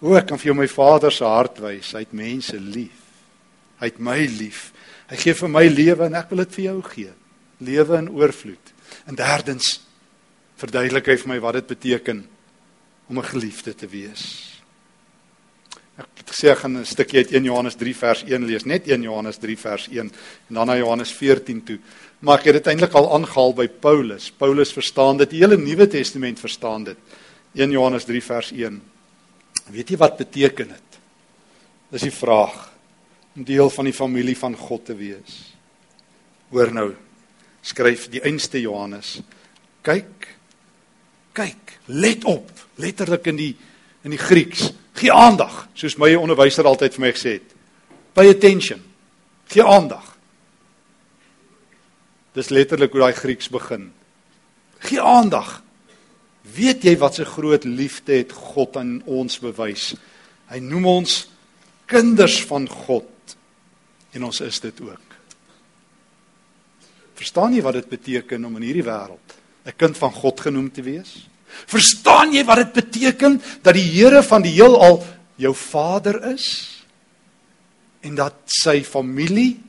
"O, 0.00 0.14
ek 0.14 0.28
kan 0.28 0.38
vir 0.38 0.46
jou 0.46 0.54
my 0.54 0.68
Vader 0.68 1.10
se 1.10 1.24
hart 1.24 1.58
wys. 1.58 1.92
Hy 1.92 1.98
het 1.98 2.12
mense 2.12 2.56
lief. 2.56 3.09
Hy 3.80 3.88
het 3.88 3.98
my 3.98 4.18
lief. 4.38 4.70
Hy 5.10 5.16
gee 5.16 5.34
vir 5.34 5.48
my 5.48 5.64
lewe 5.68 6.06
en 6.06 6.18
ek 6.20 6.30
wil 6.30 6.44
dit 6.44 6.58
vir 6.58 6.64
jou 6.64 6.82
gee. 6.92 7.12
Lewe 7.58 7.96
in 7.98 8.10
oorvloed." 8.10 8.74
En 9.06 9.16
derdens 9.16 9.80
verduidelik 10.60 11.06
hy 11.06 11.16
vir 11.16 11.28
my 11.28 11.40
wat 11.40 11.60
dit 11.60 11.66
beteken 11.66 12.24
om 13.08 13.18
'n 13.18 13.30
geliefde 13.32 13.74
te 13.74 13.88
wees. 13.88 14.50
Ek 15.98 16.06
het 16.16 16.30
gesê 16.30 16.50
ek 16.50 16.58
gaan 16.58 16.76
'n 16.78 16.84
stukkie 16.84 17.18
uit 17.18 17.32
1 17.32 17.44
Johannes 17.44 17.74
3 17.74 17.96
vers 17.96 18.22
1 18.22 18.44
lees, 18.44 18.64
net 18.64 18.86
1 18.86 19.02
Johannes 19.02 19.38
3 19.38 19.58
vers 19.58 19.88
1 19.88 19.98
en 20.48 20.54
dan 20.54 20.66
na 20.66 20.76
Johannes 20.76 21.12
14 21.12 21.64
toe. 21.64 21.78
Maar 22.20 22.38
ek 22.38 22.44
het 22.44 22.54
dit 22.54 22.66
eintlik 22.66 22.92
al 22.92 23.12
aangehaal 23.14 23.54
by 23.54 23.68
Paulus. 23.68 24.30
Paulus 24.30 24.72
verstaan 24.72 25.16
dit, 25.16 25.30
die 25.30 25.40
hele 25.40 25.56
Nuwe 25.56 25.86
Testament 25.86 26.40
verstaan 26.40 26.84
dit. 26.84 26.96
1 27.54 27.70
Johannes 27.70 28.04
3 28.04 28.22
vers 28.22 28.52
1. 28.52 28.82
Weet 29.70 29.88
jy 29.88 29.96
wat 29.96 30.16
beteken 30.16 30.68
dit? 30.68 30.98
Dis 31.90 32.02
die 32.02 32.14
vraag 32.14 32.69
om 33.40 33.46
deel 33.48 33.70
van 33.72 33.86
die 33.88 33.96
familie 33.96 34.36
van 34.36 34.52
God 34.56 34.84
te 34.84 34.94
wees. 34.94 35.36
Hoor 36.52 36.72
nou, 36.76 36.90
skryf 37.64 38.08
die 38.12 38.20
einste 38.20 38.60
Johannes. 38.60 39.20
Kyk. 39.86 40.26
Kyk, 41.32 41.78
let 41.88 42.26
op, 42.28 42.50
letterlik 42.76 43.30
in 43.30 43.38
die 43.38 43.54
in 44.04 44.12
die 44.12 44.20
Grieks. 44.20 44.70
Gee 44.96 45.12
aandag, 45.12 45.68
soos 45.76 45.96
my 46.00 46.10
onderwyser 46.16 46.68
altyd 46.68 46.96
vir 46.96 47.04
my 47.04 47.10
gesê 47.14 47.32
het. 47.38 47.54
Pay 48.16 48.32
attention. 48.32 48.82
Gee 49.48 49.64
aandag. 49.64 50.04
Dis 52.36 52.50
letterlik 52.52 52.92
hoe 52.92 53.06
daai 53.06 53.16
Grieks 53.16 53.48
begin. 53.52 53.90
Gee 54.84 55.00
aandag. 55.00 55.62
Weet 56.56 56.84
jy 56.84 56.96
wat 56.98 57.20
'n 57.20 57.32
groot 57.36 57.64
liefde 57.64 58.20
het 58.20 58.32
God 58.32 58.76
aan 58.76 59.00
ons 59.04 59.38
bewys? 59.38 59.94
Hy 60.48 60.58
noem 60.58 60.86
ons 60.86 61.30
kinders 61.86 62.44
van 62.44 62.68
God 62.68 63.04
en 64.12 64.24
ons 64.24 64.40
is 64.40 64.60
dit 64.60 64.80
ook. 64.80 65.16
Verstaan 67.20 67.54
jy 67.54 67.62
wat 67.62 67.76
dit 67.80 67.88
beteken 67.88 68.44
om 68.48 68.56
in 68.56 68.68
hierdie 68.70 68.86
wêreld 68.86 69.36
'n 69.66 69.76
kind 69.76 69.96
van 69.96 70.12
God 70.12 70.40
genoem 70.40 70.70
te 70.72 70.82
wees? 70.82 71.28
Verstaan 71.66 72.32
jy 72.32 72.44
wat 72.44 72.56
dit 72.56 72.72
beteken 72.72 73.40
dat 73.62 73.74
die 73.74 73.90
Here 73.92 74.22
van 74.22 74.42
die 74.42 74.54
heelal 74.54 75.04
jou 75.36 75.54
Vader 75.54 76.32
is 76.32 76.46
en 78.00 78.14
dat 78.14 78.34
sy 78.46 78.82
familie 78.82 79.60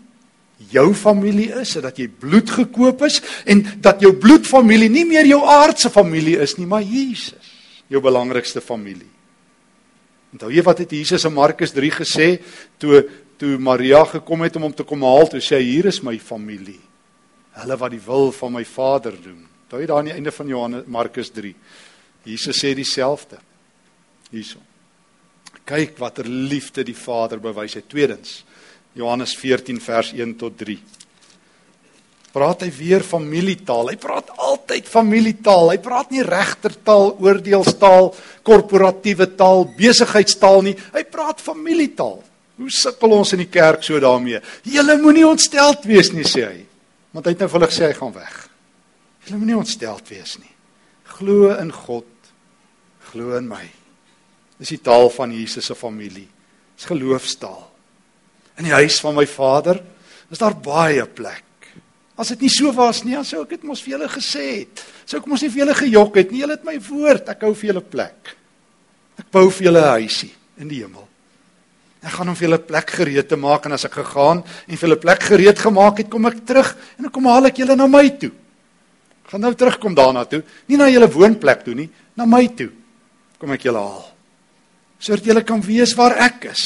jou 0.69 0.93
familie 0.93 1.49
is, 1.61 1.73
dat 1.81 1.97
jy 1.97 2.07
bloed 2.07 2.49
gekoop 2.49 3.01
is 3.07 3.21
en 3.49 3.63
dat 3.81 4.01
jou 4.03 4.13
bloedfamilie 4.13 4.89
nie 4.89 5.05
meer 5.09 5.25
jou 5.25 5.41
aardse 5.47 5.89
familie 5.89 6.37
is 6.37 6.57
nie, 6.59 6.67
maar 6.69 6.85
Jesus, 6.85 7.49
jou 7.89 8.01
belangrikste 8.03 8.61
familie. 8.61 9.09
Onthou 10.31 10.51
jy 10.53 10.63
wat 10.63 10.83
het 10.83 10.93
Jesus 10.95 11.25
in 11.27 11.33
Markus 11.33 11.73
3 11.75 11.91
gesê 11.91 12.27
toe 12.79 13.01
toe 13.41 13.57
Maria 13.57 14.03
gekom 14.05 14.45
het 14.45 14.55
om 14.59 14.69
hom 14.69 14.77
te 14.77 14.85
kom 14.85 15.03
haal, 15.07 15.25
toe 15.31 15.41
sê 15.41 15.57
hy 15.57 15.65
hier 15.65 15.89
is 15.89 16.03
my 16.05 16.13
familie 16.21 16.79
hulle 17.59 17.77
wat 17.79 17.93
die 17.93 18.03
wil 18.05 18.31
van 18.35 18.53
my 18.55 18.63
Vader 18.67 19.15
doen. 19.19 19.43
Toe 19.69 19.85
daar 19.85 20.01
aan 20.01 20.11
die 20.11 20.15
einde 20.15 20.31
van 20.31 20.47
Johannes 20.47 20.87
Markus 20.91 21.31
3. 21.35 21.53
Jesus 22.27 22.59
sê 22.59 22.73
dieselfde. 22.77 23.39
Hierso. 24.31 24.61
Kyk 25.67 25.97
watter 25.99 26.27
liefde 26.27 26.83
die 26.87 26.95
Vader 26.97 27.41
bewys 27.43 27.75
het. 27.77 27.89
Tweedens, 27.91 28.41
Johannes 28.97 29.35
14 29.39 29.79
vers 29.83 30.11
1 30.15 30.35
tot 30.39 30.57
3. 30.59 30.77
Praat 32.31 32.63
hy 32.63 32.69
weer 32.71 33.03
familietaal. 33.03 33.91
Hy 33.91 33.97
praat 33.99 34.31
altyd 34.39 34.87
familietaal. 34.87 35.73
Hy 35.73 35.79
praat 35.83 36.13
nie 36.15 36.23
regtertaal, 36.23 37.17
oordeelstaal, 37.19 38.13
korporatiewe 38.47 39.27
taal, 39.35 39.65
besigheidstaal 39.75 40.63
nie. 40.69 40.75
Hy 40.95 41.03
praat 41.11 41.43
familietaal. 41.43 42.21
Hoe 42.61 42.69
sukkel 42.69 43.15
ons 43.15 43.33
in 43.33 43.41
die 43.41 43.49
kerk 43.49 43.81
so 43.85 43.97
daarmee? 44.01 44.41
Julle 44.69 44.97
moenie 45.01 45.25
ontsteld 45.25 45.87
wees 45.89 46.11
nie, 46.13 46.27
sê 46.27 46.45
hy. 46.45 46.59
Want 47.11 47.25
hy 47.25 47.33
het 47.33 47.41
nou 47.41 47.49
vir 47.49 47.59
hulle 47.59 47.69
gesê 47.71 47.87
hy 47.89 47.95
gaan 47.97 48.13
weg. 48.13 48.35
Julle 49.25 49.39
moenie 49.41 49.57
ontsteld 49.57 50.11
wees 50.13 50.37
nie. 50.37 50.51
Glo 51.17 51.49
in 51.55 51.73
God. 51.73 52.07
Glo 53.09 53.33
in 53.39 53.49
my. 53.49 53.63
Dis 54.61 54.75
die 54.75 54.81
taal 54.85 55.09
van 55.09 55.33
Jesus 55.33 55.65
se 55.71 55.75
familie. 55.75 56.27
Dis 56.77 56.89
geloofstaal. 56.89 57.63
In 58.61 58.69
die 58.69 58.77
huis 58.77 58.99
van 59.01 59.17
my 59.17 59.25
Vader 59.25 59.81
is 60.31 60.41
daar 60.41 60.53
baie 60.53 61.05
plek. 61.09 61.47
As 62.21 62.29
dit 62.35 62.45
nie 62.45 62.53
so 62.53 62.69
was 62.77 63.01
nie, 63.01 63.15
dan 63.17 63.25
sou 63.25 63.41
ek 63.41 63.55
dit 63.55 63.63
mos 63.65 63.81
vir 63.81 63.95
julle 63.95 64.09
gesê 64.11 64.45
het. 64.51 64.83
Sou 65.09 65.17
ek 65.17 65.29
mos 65.31 65.41
nie 65.41 65.49
vir 65.49 65.63
julle 65.63 65.79
gejok 65.81 66.19
het 66.21 66.29
nie. 66.29 66.43
Julle 66.43 66.59
het 66.59 66.67
my 66.67 66.77
woord. 66.91 67.31
Ek 67.33 67.47
hou 67.47 67.55
vir 67.57 67.71
julle 67.71 67.83
plek. 67.97 68.35
Ek 69.17 69.31
bou 69.33 69.49
vir 69.49 69.71
julle 69.71 69.81
'n 69.81 69.95
huisie 69.97 70.33
in 70.61 70.69
die 70.69 70.83
hemel. 70.85 71.07
Ek 72.01 72.15
gaan 72.15 72.31
hom 72.31 72.37
vir 72.37 72.47
julle 72.47 72.61
plek 72.65 72.93
gereed 72.97 73.27
te 73.29 73.37
maak 73.37 73.67
en 73.67 73.75
as 73.77 73.85
ek 73.85 73.99
gegaan 73.99 74.41
en 74.41 74.77
vir 74.77 74.87
julle 74.87 74.99
plek 75.01 75.25
gereed 75.29 75.59
gemaak 75.61 76.01
het, 76.01 76.09
kom 76.09 76.25
ek 76.25 76.39
terug 76.49 76.71
en 76.97 77.05
dan 77.05 77.13
kom 77.13 77.29
haal 77.29 77.51
ek 77.51 77.61
julle 77.61 77.75
na 77.77 77.87
my 77.87 78.07
toe. 78.17 78.31
Ek 79.21 79.33
gaan 79.35 79.45
nou 79.45 79.53
terugkom 79.53 79.95
daarna 79.95 80.25
toe, 80.25 80.41
nie 80.67 80.79
na 80.81 80.89
julle 80.89 81.11
woonplek 81.11 81.61
toe 81.67 81.75
nie, 81.77 81.89
na 82.17 82.25
my 82.25 82.47
toe. 82.57 82.71
Kom 83.37 83.53
ek 83.53 83.69
julle 83.69 83.83
haal. 83.85 84.07
Sodat 85.01 85.29
julle 85.29 85.45
kan 85.45 85.61
weet 85.61 85.93
waar 85.97 86.17
ek 86.25 86.49
is. 86.51 86.65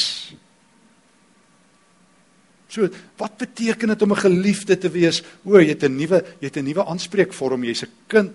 So, 2.72 2.88
wat 3.16 3.38
beteken 3.40 3.88
dit 3.88 4.02
om 4.02 4.12
'n 4.12 4.24
geliefde 4.24 4.76
te 4.76 4.88
wees? 4.88 5.22
O, 5.44 5.58
jy 5.60 5.68
het 5.68 5.84
'n 5.84 5.96
nuwe, 5.96 6.24
jy 6.40 6.46
het 6.48 6.56
'n 6.56 6.64
nuwe 6.64 6.84
aanspreekvorm, 6.84 7.64
jy's 7.64 7.84
'n 7.84 7.92
kind 8.08 8.32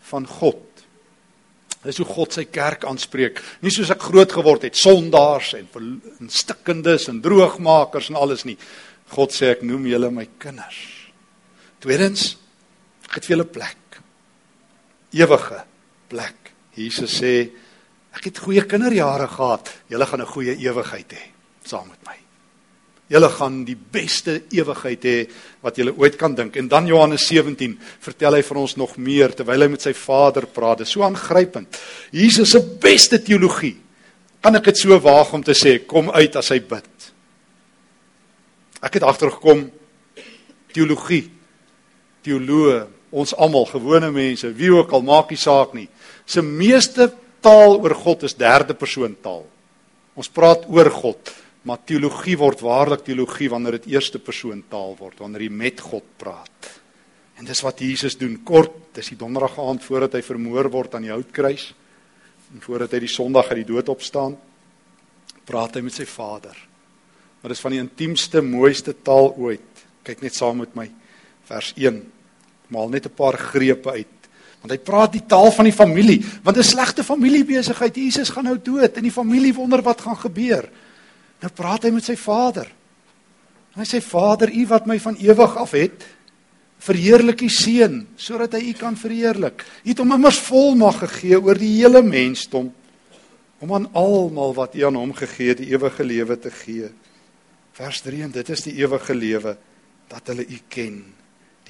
van 0.00 0.26
God. 0.26 0.71
Dis 1.82 1.98
hoe 1.98 2.06
God 2.06 2.36
sy 2.36 2.44
kerk 2.46 2.84
aanspreek. 2.86 3.40
Nie 3.62 3.72
soos 3.74 3.90
ek 3.90 4.04
groot 4.06 4.32
geword 4.32 4.68
het, 4.68 4.78
sondaars 4.78 5.54
en, 5.58 5.66
en 6.20 6.30
stikkendes 6.30 7.08
en 7.10 7.18
droogmakers 7.24 8.12
en 8.12 8.20
alles 8.22 8.46
nie. 8.46 8.56
God 9.12 9.34
sê 9.34 9.50
ek 9.56 9.64
noem 9.66 9.88
julle 9.90 10.12
my 10.14 10.28
kinders. 10.40 10.78
Tweedens, 11.82 12.36
ek 13.08 13.18
het 13.18 13.26
vir 13.26 13.36
julle 13.36 13.50
plek. 13.50 13.98
Ewige 15.18 15.64
plek. 16.12 16.54
Jesus 16.78 17.18
sê 17.18 17.34
ek 18.14 18.30
het 18.30 18.42
goeie 18.44 18.62
kinderjare 18.68 19.26
gehad. 19.28 19.68
Julle 19.90 20.06
gaan 20.06 20.22
'n 20.22 20.34
goeie 20.34 20.54
ewigheid 20.56 21.12
hê 21.12 21.24
saam 21.64 21.88
met 21.88 22.02
my. 22.06 22.21
Julle 23.12 23.28
gaan 23.28 23.58
die 23.68 23.76
beste 23.76 24.38
ewigheid 24.54 25.04
hê 25.04 25.16
wat 25.64 25.76
julle 25.76 25.92
ooit 26.00 26.16
kan 26.20 26.32
dink. 26.36 26.56
En 26.56 26.68
dan 26.70 26.86
Johannes 26.88 27.26
17 27.28 27.74
vertel 28.00 28.38
hy 28.38 28.42
vir 28.46 28.60
ons 28.62 28.76
nog 28.80 28.96
meer 28.96 29.34
terwyl 29.36 29.66
hy 29.66 29.68
met 29.74 29.84
sy 29.84 29.92
Vader 29.96 30.46
praat. 30.48 30.80
Dit 30.80 30.88
is 30.88 30.94
so 30.96 31.04
aangrypend. 31.04 31.80
Jesus 32.10 32.54
se 32.54 32.62
beste 32.80 33.20
teologie. 33.20 33.74
Kan 34.42 34.56
ek 34.58 34.72
dit 34.72 34.80
so 34.80 34.96
waag 35.04 35.34
om 35.36 35.44
te 35.44 35.54
sê, 35.54 35.76
kom 35.86 36.08
uit 36.10 36.40
as 36.40 36.50
hy 36.54 36.58
bid. 36.72 36.88
Ek 38.82 38.96
het 38.96 39.04
agtergekom 39.06 39.68
teologie, 40.72 41.26
teoloë, 42.26 42.80
ons 43.12 43.34
almal 43.36 43.68
gewone 43.68 44.08
mense, 44.14 44.48
wie 44.56 44.72
ook 44.72 44.92
al 44.96 45.04
maak 45.04 45.30
nie 45.30 45.38
saak 45.38 45.76
nie. 45.76 45.86
Se 46.24 46.42
meeste 46.42 47.10
taal 47.44 47.76
oor 47.76 47.94
God 47.98 48.24
is 48.26 48.38
derde 48.38 48.74
persoon 48.78 49.14
taal. 49.20 49.44
Ons 50.16 50.32
praat 50.32 50.64
oor 50.72 50.90
God, 50.92 51.32
maar 51.68 51.82
teologie 51.86 52.36
word 52.38 52.62
waarlik 52.64 53.04
teologie 53.06 53.48
wanneer 53.52 53.78
dit 53.78 53.92
eerste 53.94 54.18
persoon 54.18 54.64
taal 54.68 54.96
word, 54.98 55.20
wanneer 55.22 55.46
jy 55.46 55.52
met 55.54 55.80
God 55.80 56.06
praat. 56.18 56.70
En 57.38 57.46
dis 57.46 57.62
wat 57.64 57.80
Jesus 57.80 58.18
doen 58.18 58.34
kort, 58.44 58.74
dis 58.96 59.12
die 59.14 59.18
donderdag 59.18 59.58
aand 59.62 59.84
voordat 59.84 60.18
hy 60.18 60.22
vermoor 60.26 60.68
word 60.70 60.94
aan 60.94 61.06
die 61.06 61.14
houtkruis 61.14 61.70
en 62.52 62.60
voordat 62.60 62.92
hy 62.92 63.04
die 63.06 63.12
Sondag 63.12 63.48
uit 63.48 63.62
die 63.62 63.70
dood 63.70 63.88
opstaan, 63.88 64.34
praat 65.48 65.78
hy 65.78 65.80
met 65.86 65.96
sy 65.96 66.04
Vader. 66.04 66.56
Maar 67.40 67.54
dis 67.54 67.62
van 67.64 67.74
die 67.74 67.80
intiemste, 67.80 68.42
mooiste 68.44 68.92
taal 69.02 69.32
ooit. 69.40 69.86
Kyk 70.04 70.20
net 70.22 70.36
saam 70.36 70.60
met 70.60 70.74
my 70.76 70.84
vers 71.48 71.72
1. 71.78 72.02
Maal 72.68 72.92
net 72.92 73.06
'n 73.06 73.16
paar 73.16 73.38
grepe 73.38 73.90
uit 73.90 74.22
Want 74.62 74.76
hy 74.76 74.78
praat 74.78 75.16
die 75.16 75.24
taal 75.26 75.50
van 75.50 75.66
die 75.66 75.74
familie, 75.74 76.20
want 76.46 76.56
'n 76.56 76.62
slegte 76.62 77.02
familiebesigheid, 77.02 77.96
Jesus 77.96 78.30
gaan 78.30 78.44
nou 78.44 78.58
dood 78.62 78.96
en 78.96 79.02
die 79.02 79.10
familie 79.10 79.54
wonder 79.54 79.82
wat 79.82 80.00
gaan 80.00 80.16
gebeur. 80.16 80.70
Nou 81.42 81.50
praat 81.50 81.88
hy 81.88 81.92
met 81.94 82.06
sy 82.06 82.16
vader. 82.18 82.70
Hy 83.72 83.86
sê 83.88 84.02
Vader, 84.04 84.52
U 84.52 84.66
wat 84.68 84.88
my 84.88 84.98
van 85.00 85.16
ewig 85.16 85.54
af 85.56 85.72
het, 85.72 86.04
verheerlik 86.82 87.44
U 87.46 87.48
seun 87.52 88.02
sodat 88.20 88.58
hy 88.58 88.72
U 88.72 88.74
kan 88.76 88.98
verheerlik. 88.98 89.64
U 89.84 89.88
het 89.88 90.02
hom 90.02 90.12
immers 90.18 90.40
volmag 90.44 91.00
gegee 91.06 91.38
oor 91.40 91.58
die 91.58 91.70
hele 91.78 92.02
mensdom 92.04 92.68
om 93.62 93.72
aan 93.72 93.88
almal 93.96 94.52
wat 94.58 94.76
U 94.76 94.84
aan 94.88 94.98
hom 94.98 95.14
gegee 95.16 95.54
het, 95.54 95.62
die 95.62 95.72
ewige 95.72 96.04
lewe 96.04 96.36
te 96.36 96.52
gee. 96.52 96.90
Vers 97.72 98.02
3 98.04 98.26
en 98.26 98.34
dit 98.34 98.52
is 98.52 98.66
die 98.66 98.76
ewige 98.82 99.16
lewe 99.16 99.56
dat 100.12 100.28
hulle 100.28 100.44
U 100.44 100.58
ken 100.68 101.00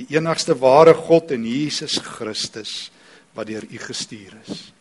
die 0.00 0.08
enigste 0.16 0.56
ware 0.58 0.96
God 0.96 1.34
en 1.36 1.44
Jesus 1.46 1.98
Christus 2.02 2.90
wat 3.36 3.46
deur 3.52 3.68
U 3.68 3.78
gestuur 3.78 4.34
is. 4.42 4.72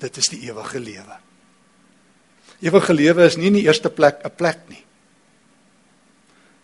Dit 0.00 0.20
is 0.20 0.30
die 0.32 0.44
ewige 0.46 0.78
lewe. 0.80 1.18
Ewige 2.60 2.94
lewe 2.94 3.24
is 3.24 3.36
nie 3.36 3.48
in 3.48 3.58
die 3.60 3.66
eerste 3.66 3.90
plek 3.90 4.20
'n 4.24 4.36
plek 4.36 4.58
nie. 4.68 4.84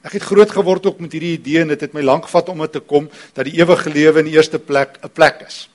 Ek 0.06 0.12
het 0.12 0.22
groot 0.22 0.50
geword 0.50 0.87
ook 0.87 1.00
met 1.00 1.12
hierdie 1.12 1.35
idee 1.35 1.61
en 1.61 1.68
dit 1.68 1.80
het 1.80 1.94
my 1.94 2.02
lank 2.02 2.24
gevat 2.24 2.48
om 2.48 2.59
dit 2.59 2.72
te 2.72 2.80
kom 2.80 3.09
dat 3.35 3.44
die 3.44 3.59
ewige 3.59 3.90
lewe 3.90 4.18
in 4.18 4.28
die 4.30 4.37
eerste 4.37 4.59
plek 4.59 4.98
'n 5.02 5.11
plek 5.11 5.42
is. 5.46 5.68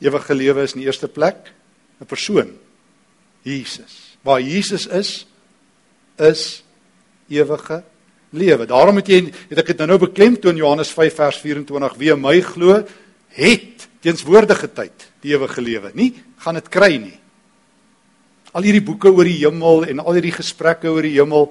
Ewige 0.00 0.34
lewe 0.34 0.62
is 0.62 0.74
in 0.74 0.80
die 0.80 0.86
eerste 0.86 1.08
plek 1.08 1.52
'n 2.00 2.04
persoon. 2.04 2.58
Jesus. 3.42 4.18
Waar 4.22 4.40
Jesus 4.40 4.86
is, 4.86 5.26
is 6.18 6.64
ewige 7.28 7.82
lewe. 8.30 8.66
Daarom 8.66 8.96
het 8.96 9.06
jy 9.06 9.32
het 9.48 9.58
ek 9.58 9.66
dit 9.66 9.78
nou 9.78 9.88
nou 9.88 9.98
beklemtoon 9.98 10.56
Johannes 10.56 10.90
5 10.90 11.14
vers 11.14 11.40
24 11.40 11.96
wie 11.96 12.14
my 12.16 12.40
glo 12.40 12.84
het 13.28 13.88
teenswoordige 14.00 14.72
tyd 14.72 15.08
die 15.20 15.32
ewige 15.32 15.62
lewe. 15.62 15.90
Nie 15.94 16.14
gaan 16.36 16.54
dit 16.54 16.68
kry 16.68 16.96
nie. 16.96 17.21
Al 18.52 18.66
hierdie 18.66 18.84
boeke 18.84 19.12
oor 19.12 19.24
die 19.24 19.40
hemel 19.40 19.86
en 19.88 20.02
al 20.02 20.18
hierdie 20.18 20.34
gesprekke 20.36 20.90
oor 20.92 21.02
die 21.02 21.16
hemel 21.16 21.48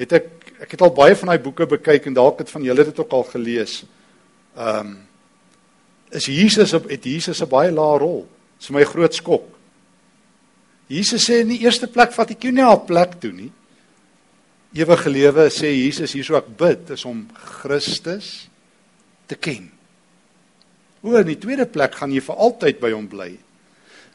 het 0.00 0.12
ek 0.18 0.28
ek 0.60 0.74
het 0.76 0.82
al 0.84 0.92
baie 0.92 1.14
van 1.16 1.32
daai 1.32 1.40
boeke 1.40 1.64
bekyk 1.66 2.10
en 2.10 2.16
dalk 2.18 2.42
het 2.42 2.50
van 2.52 2.64
julle 2.64 2.84
dit 2.84 2.98
ook 3.00 3.14
al 3.16 3.24
gelees. 3.30 3.80
Ehm 4.56 4.90
um, 4.90 4.98
is 6.10 6.26
Jesus 6.26 6.72
op 6.74 6.88
het 6.90 7.04
Jesus 7.04 7.40
'n 7.40 7.48
baie 7.48 7.70
lae 7.70 7.98
rol. 7.98 8.26
Dis 8.58 8.70
my 8.70 8.84
groot 8.84 9.14
skok. 9.14 9.46
Jesus 10.86 11.30
sê 11.30 11.40
in 11.40 11.48
die 11.48 11.62
eerste 11.62 11.86
plek 11.86 12.12
vat 12.12 12.30
ek 12.30 12.42
jou 12.42 12.52
nie 12.52 12.66
op 12.66 12.86
plek 12.86 13.20
toe 13.20 13.32
nie. 13.32 13.52
Ewige 14.74 15.10
lewe 15.10 15.48
sê 15.50 15.70
Jesus 15.70 16.12
hierso 16.12 16.36
ek 16.36 16.56
bid 16.58 16.90
is 16.90 17.04
om 17.04 17.28
Christus 17.34 18.48
te 19.26 19.36
ken. 19.36 19.70
O, 21.02 21.16
in 21.16 21.26
die 21.26 21.38
tweede 21.38 21.66
plek 21.66 21.94
gaan 21.94 22.12
jy 22.12 22.20
vir 22.20 22.36
altyd 22.36 22.80
by 22.80 22.90
hom 22.92 23.06
bly. 23.08 23.30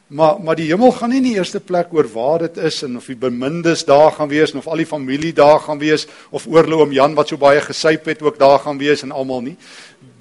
Maar 0.06 0.40
maar 0.40 0.56
die 0.56 0.68
hemel 0.70 0.92
gaan 0.94 1.10
nie 1.10 1.18
in 1.18 1.26
die 1.26 1.34
eerste 1.34 1.60
plek 1.60 1.94
oor 1.94 2.06
waar 2.12 2.44
dit 2.46 2.60
is 2.62 2.82
en 2.86 2.96
of 2.96 3.08
die 3.10 3.18
bemindes 3.18 3.84
daar 3.84 4.12
gaan 4.14 4.28
wees 4.30 4.52
en 4.52 4.58
of 4.58 4.68
al 4.70 4.78
die 4.82 4.86
familie 4.86 5.32
daar 5.34 5.58
gaan 5.60 5.78
wees 5.82 6.06
of 6.30 6.46
oorlou 6.46 6.84
om 6.84 6.92
Jan 6.94 7.16
wat 7.18 7.32
so 7.32 7.36
baie 7.36 7.60
gesyp 7.60 8.06
het 8.06 8.22
ook 8.22 8.38
daar 8.38 8.58
gaan 8.62 8.78
wees 8.78 9.02
en 9.02 9.12
almal 9.12 9.42
nie. 9.42 9.56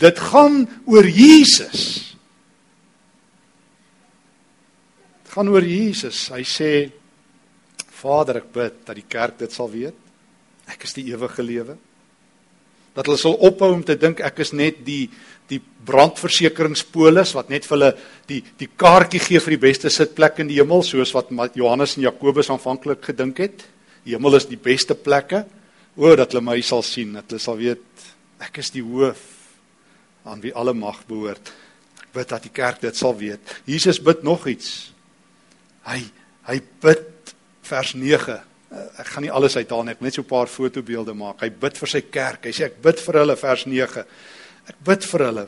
Dit 0.02 0.20
gaan 0.20 0.66
oor 0.86 1.06
Jesus. 1.06 2.16
Dit 5.24 5.34
gaan 5.38 5.50
oor 5.54 5.66
Jesus. 5.66 6.28
Hy 6.34 6.42
sê 6.42 6.72
Vader, 7.96 8.42
ek 8.42 8.50
bid 8.54 8.82
dat 8.86 8.98
die 8.98 9.08
kerk 9.08 9.38
dit 9.40 9.54
sal 9.54 9.70
weet 9.72 10.02
Ek 10.66 10.88
is 10.88 10.96
die 10.98 11.06
ewige 11.12 11.44
lewe. 11.46 11.78
Dat 12.96 13.10
hulle 13.10 13.20
sal 13.20 13.36
ophou 13.44 13.74
om 13.76 13.84
te 13.84 13.98
dink 14.00 14.22
ek 14.24 14.40
is 14.46 14.54
net 14.56 14.84
die 14.88 15.10
die 15.52 15.60
brandversekeringspolis 15.86 17.36
wat 17.38 17.52
net 17.54 17.68
vir 17.68 17.76
hulle 17.76 17.90
die 18.30 18.40
die 18.58 18.70
kaartjie 18.82 19.22
gee 19.22 19.42
vir 19.44 19.54
die 19.54 19.64
beste 19.68 19.92
sitplek 19.94 20.40
in 20.42 20.50
die 20.50 20.58
hemel 20.58 20.82
soos 20.84 21.12
wat 21.14 21.30
Johannes 21.54 21.98
en 21.98 22.08
Jakobus 22.08 22.50
aanvanklik 22.50 23.04
gedink 23.12 23.44
het. 23.44 23.68
Die 24.06 24.16
hemel 24.16 24.40
is 24.40 24.50
die 24.50 24.58
beste 24.58 24.96
plekke. 24.96 25.44
O 25.96 26.16
dat 26.18 26.34
hulle 26.34 26.44
my 26.44 26.58
sal 26.66 26.82
sien, 26.84 27.14
dat 27.14 27.30
hulle 27.30 27.44
sal 27.44 27.60
weet 27.60 28.08
ek 28.44 28.58
is 28.64 28.74
die 28.74 28.84
hoof 28.84 29.22
aan 30.26 30.42
wie 30.42 30.56
alle 30.58 30.74
mag 30.74 31.04
behoort. 31.08 31.54
Ek 32.02 32.10
bid 32.16 32.34
dat 32.34 32.44
die 32.48 32.56
kerk 32.56 32.82
dit 32.82 32.98
sal 32.98 33.14
weet. 33.16 33.62
Jesus 33.70 34.02
bid 34.02 34.26
nog 34.26 34.48
iets. 34.50 34.92
Hy 35.86 36.02
hy 36.46 36.60
bid 36.82 37.36
vers 37.66 37.96
9 37.98 38.36
Eh, 38.36 38.55
ek 38.72 39.08
gaan 39.14 39.24
nie 39.24 39.32
alles 39.32 39.56
uithaal 39.58 39.84
nie, 39.84 39.94
ek 39.96 40.02
net 40.02 40.14
so 40.14 40.22
'n 40.22 40.28
paar 40.28 40.48
fotobeelde 40.48 41.14
maak. 41.14 41.42
Hy 41.42 41.50
bid 41.50 41.78
vir 41.78 41.88
sy 41.88 42.02
kerk. 42.02 42.46
Hy 42.46 42.52
sê 42.52 42.66
ek 42.66 42.82
bid 42.82 43.00
vir 43.00 43.14
hulle 43.14 43.36
vers 43.36 43.66
9. 43.66 44.06
Ek 44.68 44.76
bid 44.84 45.04
vir 45.04 45.20
hulle. 45.26 45.48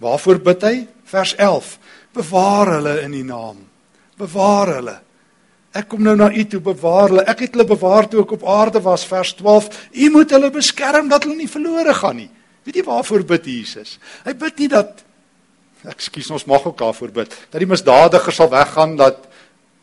Waarvoor 0.00 0.38
bid 0.38 0.62
hy? 0.62 0.86
Vers 1.04 1.34
11. 1.38 1.78
Bewaar 2.14 2.66
hulle 2.76 3.02
in 3.02 3.12
die 3.12 3.24
naam. 3.24 3.66
Bewaar 4.16 4.74
hulle. 4.74 5.00
Ek 5.74 5.88
kom 5.88 6.02
nou 6.02 6.16
na 6.16 6.30
u 6.32 6.44
toe 6.44 6.60
bewaar 6.60 7.08
hulle. 7.08 7.24
Ek 7.26 7.40
het 7.40 7.52
hulle 7.52 7.66
bewaar 7.66 8.08
toe 8.08 8.22
ek 8.22 8.32
op 8.32 8.46
aarde 8.48 8.80
was 8.80 9.04
vers 9.04 9.34
12. 9.34 9.68
U 9.92 10.10
moet 10.10 10.30
hulle 10.30 10.50
beskerm 10.50 11.08
dat 11.08 11.24
hulle 11.24 11.36
nie 11.36 11.50
verlore 11.50 11.94
gaan 11.94 12.16
nie. 12.16 12.30
Weet 12.64 12.76
jy 12.76 12.84
waarvoor 12.84 13.24
bid 13.24 13.44
Jesus? 13.44 13.98
Hy 14.24 14.32
bid 14.32 14.58
nie 14.58 14.68
dat 14.68 15.04
Ekskuus, 15.86 16.26
ons 16.34 16.46
mag 16.50 16.64
ook 16.66 16.78
daarvoor 16.78 17.12
bid 17.14 17.34
dat 17.52 17.60
die 17.62 17.68
misdadigers 17.70 18.34
sal 18.40 18.50
weggaan, 18.50 18.96
dat 18.98 19.27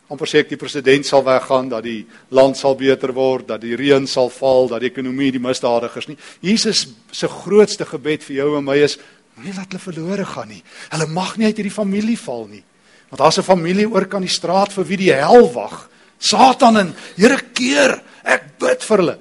amper 0.10 0.30
sê 0.30 0.44
ek 0.44 0.52
die 0.54 0.60
president 0.62 1.08
sal 1.08 1.24
weggaan, 1.26 1.70
dat 1.70 1.84
die 1.86 2.06
land 2.36 2.58
sal 2.58 2.76
beter 2.78 3.14
word, 3.16 3.48
dat 3.50 3.64
die 3.64 3.76
reën 3.78 4.06
sal 4.08 4.30
val, 4.30 4.70
dat 4.70 4.84
die 4.84 4.92
ekonomie 4.92 5.32
die 5.34 5.42
misdadigers 5.42 6.10
nie. 6.12 6.18
Jesus 6.46 6.86
se 7.12 7.30
grootste 7.32 7.88
gebed 7.90 8.24
vir 8.28 8.36
jou 8.44 8.52
en 8.60 8.68
my 8.68 8.78
is 8.86 9.00
moenie 9.36 9.56
laat 9.56 9.74
hulle 9.74 9.82
verlore 9.82 10.26
gaan 10.30 10.52
nie. 10.54 10.62
Hulle 10.94 11.10
mag 11.12 11.36
nie 11.38 11.50
uit 11.50 11.58
hierdie 11.58 11.74
familie 11.74 12.18
val 12.22 12.48
nie. 12.52 12.64
Want 13.10 13.22
daar's 13.22 13.40
'n 13.40 13.50
familie 13.50 13.90
oor 13.90 14.06
kan 14.06 14.22
die 14.22 14.30
straat 14.30 14.72
vir 14.74 14.86
wie 14.86 14.98
die 14.98 15.14
hel 15.14 15.54
wag. 15.54 15.90
Satan 16.20 16.78
en 16.78 16.96
Here 17.18 17.40
keer, 17.54 18.02
ek 18.24 18.58
bid 18.60 18.84
vir 18.84 18.98
hulle. 18.98 19.18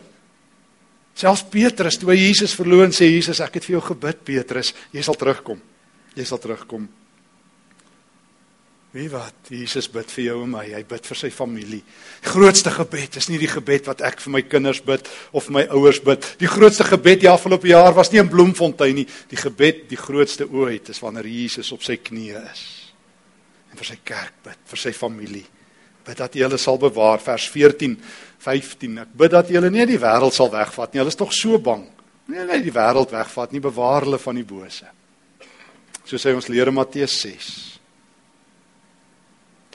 Selfs 1.14 1.44
Petrus 1.50 1.96
toe 1.98 2.10
hy 2.10 2.16
Jesus 2.16 2.54
verloon 2.54 2.90
sê 2.90 3.06
Jesus, 3.06 3.40
ek 3.40 3.54
het 3.54 3.64
vir 3.64 3.78
jou 3.78 3.80
gebid 3.80 4.24
Petrus, 4.24 4.74
jy 4.92 5.02
sal 5.02 5.14
terugkom. 5.14 5.60
Jy 6.16 6.24
sal 6.24 6.38
terugkom. 6.38 6.88
Wie 8.94 9.08
wat? 9.10 9.34
Jesus 9.50 9.88
bid 9.90 10.06
vir 10.14 10.22
jou 10.28 10.36
en 10.44 10.52
my. 10.52 10.62
Hy 10.70 10.84
bid 10.86 11.08
vir 11.10 11.18
sy 11.18 11.30
familie. 11.34 11.80
Die 12.22 12.30
grootste 12.30 12.70
gebed 12.70 13.18
is 13.18 13.26
nie 13.26 13.40
die 13.42 13.50
gebed 13.50 13.88
wat 13.90 14.04
ek 14.06 14.20
vir 14.22 14.36
my 14.36 14.42
kinders 14.46 14.78
bid 14.86 15.10
of 15.34 15.48
my 15.50 15.64
ouers 15.74 15.98
bid. 16.04 16.28
Die 16.38 16.50
grootste 16.50 16.86
gebed 16.86 17.24
die 17.24 17.30
afgelope 17.30 17.66
jaar 17.66 17.90
was 17.96 18.12
nie 18.12 18.22
in 18.22 18.30
Bloemfontein 18.30 19.00
nie. 19.00 19.08
Die 19.32 19.40
gebed, 19.40 19.88
die 19.90 19.98
grootste 19.98 20.46
ooit, 20.46 20.92
is 20.94 21.02
wanneer 21.02 21.26
Jesus 21.26 21.72
op 21.74 21.82
sy 21.82 21.98
knieë 21.98 22.44
is 22.52 22.64
en 23.74 23.80
vir 23.80 23.88
sy 23.88 23.98
kerk 24.06 24.38
bid, 24.46 24.62
vir 24.70 24.78
sy 24.78 24.94
familie. 24.94 25.42
Bid 26.06 26.20
dat 26.20 26.36
hy 26.36 26.44
hulle 26.44 26.60
sal 26.62 26.78
bewaar 26.78 27.18
vers 27.18 27.48
14, 27.50 27.96
15. 28.46 29.00
Ek 29.02 29.14
bid 29.18 29.34
dat 29.34 29.50
hy 29.50 29.58
hulle 29.58 29.74
nie 29.74 29.90
die 29.90 29.98
wêreld 29.98 30.36
sal 30.36 30.52
wegvat 30.54 30.94
nie. 30.94 31.02
Hulle 31.02 31.10
is 31.10 31.18
tog 31.18 31.34
so 31.34 31.58
bang. 31.58 31.82
Nee 32.30 32.46
nee, 32.46 32.62
die 32.62 32.78
wêreld 32.78 33.10
wegvat 33.10 33.50
nie, 33.50 33.64
bewaar 33.64 34.06
hulle 34.06 34.22
van 34.22 34.38
die 34.38 34.46
bose. 34.46 34.86
So 36.06 36.20
sê 36.20 36.30
ons 36.36 36.46
leer 36.46 36.70
in 36.70 36.78
Matteus 36.78 37.18
6. 37.24 37.73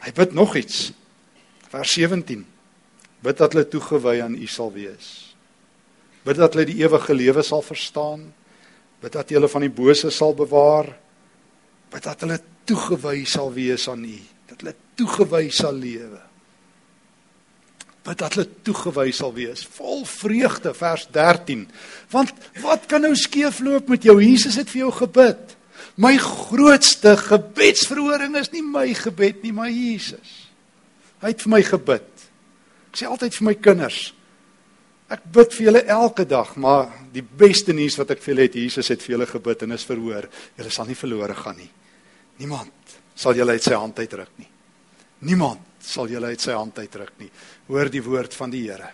Hy 0.04 0.14
bid 0.16 0.34
nog 0.34 0.56
iets. 0.56 0.92
Vers 1.70 1.94
17. 1.98 2.46
Bid 3.20 3.38
dat 3.38 3.54
hulle 3.54 3.68
toegewy 3.68 4.20
aan 4.24 4.38
U 4.40 4.48
sal 4.48 4.72
wees. 4.74 5.10
Bid 6.24 6.40
dat 6.40 6.56
hulle 6.56 6.68
die 6.70 6.80
ewige 6.84 7.16
lewe 7.16 7.44
sal 7.44 7.62
verstaan. 7.66 8.30
Bid 9.04 9.14
dat 9.16 9.30
jy 9.30 9.40
hulle 9.40 9.52
van 9.52 9.68
die 9.68 9.74
bose 9.74 10.12
sal 10.14 10.34
bewaar. 10.38 10.94
Bid 11.92 12.08
dat 12.08 12.26
hulle 12.26 12.40
toegewy 12.70 13.24
sal 13.28 13.54
wees 13.54 13.88
aan 13.90 14.04
U, 14.06 14.18
dat 14.52 14.62
hulle 14.62 14.76
toegewy 15.00 15.48
sal 15.54 15.74
lewe. 15.74 16.30
bid 18.10 18.18
dat 18.18 18.36
hulle 18.36 18.48
toegewys 18.66 19.20
sal 19.22 19.34
wees, 19.36 19.66
vol 19.78 20.02
vreugde 20.08 20.74
vers 20.74 21.06
13. 21.14 21.66
Want 22.14 22.34
wat 22.64 22.88
kan 22.90 23.04
nou 23.06 23.14
skeefloop 23.18 23.90
met 23.92 24.08
jou? 24.08 24.18
Jesus 24.24 24.58
het 24.60 24.72
vir 24.72 24.86
jou 24.86 24.92
gebid. 25.04 25.56
My 26.00 26.16
grootste 26.22 27.18
gebedsverhoring 27.20 28.38
is 28.40 28.54
nie 28.54 28.64
my 28.64 28.88
gebed 28.96 29.42
nie, 29.44 29.52
maar 29.56 29.72
Jesus. 29.72 30.46
Hy 31.20 31.34
het 31.34 31.44
vir 31.44 31.52
my 31.52 31.60
gebid. 31.68 32.08
Ek 32.90 33.02
sê 33.02 33.10
altyd 33.10 33.36
vir 33.36 33.48
my 33.50 33.56
kinders, 33.60 33.98
ek 35.12 35.26
bid 35.34 35.56
vir 35.58 35.66
julle 35.68 35.82
elke 35.92 36.24
dag, 36.30 36.54
maar 36.62 36.94
die 37.12 37.24
beste 37.24 37.74
nuus 37.76 37.98
wat 38.00 38.14
ek 38.16 38.22
vir 38.24 38.32
julle 38.32 38.46
het, 38.48 38.56
Jesus 38.62 38.92
het 38.94 39.04
vir 39.04 39.18
julle 39.18 39.28
gebid 39.28 39.66
en 39.66 39.76
is 39.76 39.86
verhoor. 39.90 40.30
Julle 40.58 40.72
sal 40.74 40.88
nie 40.88 40.98
verlore 40.98 41.36
gaan 41.36 41.60
nie. 41.60 41.70
Niemand 42.40 42.96
sal 43.20 43.36
julle 43.36 43.58
uit 43.58 43.66
sy 43.66 43.76
hand 43.76 44.00
uitruk 44.00 44.32
nie. 44.40 44.48
Niemand 45.28 45.84
sal 45.84 46.08
julle 46.08 46.32
uit 46.32 46.42
sy 46.42 46.56
hand 46.56 46.80
uitruk 46.80 47.12
nie. 47.20 47.30
Hoor 47.68 47.92
die 47.92 48.04
woord 48.06 48.38
van 48.40 48.54
die 48.54 48.64
Here. 48.70 48.94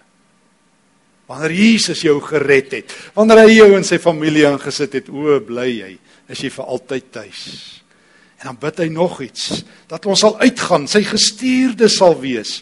Wanneer 1.29 1.53
Jesus 1.57 2.01
jou 2.05 2.19
gered 2.21 2.73
het, 2.73 2.91
wanneer 3.15 3.43
hy 3.43 3.53
jou 3.55 3.69
in 3.77 3.85
sy 3.85 3.97
familie 4.01 4.45
ingesit 4.49 4.99
het, 4.99 5.07
o, 5.09 5.39
bly 5.45 5.69
jy, 5.71 5.91
is 6.31 6.41
jy 6.41 6.51
vir 6.53 6.71
altyd 6.75 7.11
tuis. 7.13 7.41
En 8.41 8.51
dan 8.51 8.59
bid 8.61 8.81
hy 8.83 8.87
nog 8.93 9.19
iets, 9.25 9.63
dat 9.89 10.05
ons 10.05 10.19
sal 10.25 10.37
uitgaan, 10.41 10.87
sy 10.91 11.03
gestuurde 11.07 11.89
sal 11.91 12.17
wees. 12.21 12.59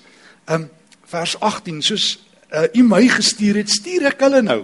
Um 0.51 0.69
vers 1.13 1.35
18, 1.45 1.81
soos 1.85 2.05
uh, 2.49 2.65
u 2.73 2.81
my 2.87 3.03
gestuur 3.11 3.59
het, 3.61 3.69
stuur 3.69 4.07
ek 4.09 4.23
hulle 4.25 4.39
nou. 4.41 4.63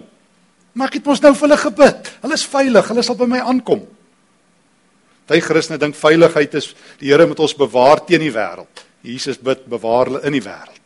Maar 0.74 0.90
ek 0.90 0.96
het 0.98 1.10
mos 1.12 1.22
nou 1.22 1.30
vir 1.36 1.46
hulle 1.46 1.60
gebid. 1.62 2.10
Hulle 2.24 2.38
is 2.40 2.46
veilig, 2.50 2.90
hulle 2.90 3.04
sal 3.06 3.18
by 3.20 3.28
my 3.30 3.42
aankom. 3.52 3.84
Party 5.30 5.44
Christene 5.46 5.78
dink 5.78 5.94
veiligheid 5.94 6.56
is 6.58 6.72
die 6.98 7.12
Here 7.12 7.28
moet 7.30 7.42
ons 7.46 7.54
bewaar 7.54 8.02
teen 8.02 8.24
die 8.24 8.34
wêreld. 8.34 8.82
Jesus 9.06 9.38
bid 9.38 9.68
bewaar 9.70 10.10
hulle 10.10 10.22
in 10.26 10.34
die 10.34 10.42
wêreld. 10.42 10.79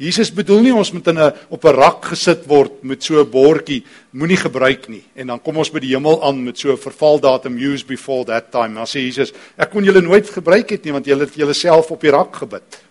Jesus 0.00 0.30
bedoel 0.32 0.62
nie 0.64 0.72
ons 0.72 0.94
moet 0.96 1.08
in 1.12 1.18
'n 1.18 1.32
op 1.52 1.64
'n 1.64 1.76
rak 1.76 2.04
gesit 2.04 2.46
word 2.48 2.82
met 2.82 3.02
so 3.02 3.20
'n 3.20 3.30
bordjie 3.30 3.84
moenie 4.12 4.36
gebruik 4.36 4.88
nie 4.88 5.04
en 5.14 5.26
dan 5.26 5.42
kom 5.42 5.56
ons 5.58 5.70
by 5.70 5.78
die 5.78 5.94
hemel 5.94 6.22
aan 6.24 6.44
met 6.44 6.58
so 6.58 6.72
'n 6.72 6.78
vervaldatum 6.78 7.58
use 7.58 7.84
before 7.84 8.24
that 8.24 8.50
time. 8.50 8.74
Dan 8.74 8.86
sê 8.86 9.00
Jesus, 9.04 9.32
ek 9.58 9.70
kon 9.70 9.84
julle 9.84 10.00
nooit 10.00 10.28
gebruik 10.30 10.70
het 10.70 10.84
nie 10.84 10.92
want 10.92 11.04
julle 11.04 11.24
het 11.24 11.34
julle 11.34 11.52
self 11.52 11.90
op 11.90 12.00
die 12.00 12.10
rak 12.10 12.34
gebid. 12.36 12.82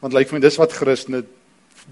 Want 0.00 0.12
lyk 0.14 0.28
vir 0.28 0.38
my 0.38 0.40
dis 0.40 0.56
wat 0.56 0.72
Christene 0.72 1.24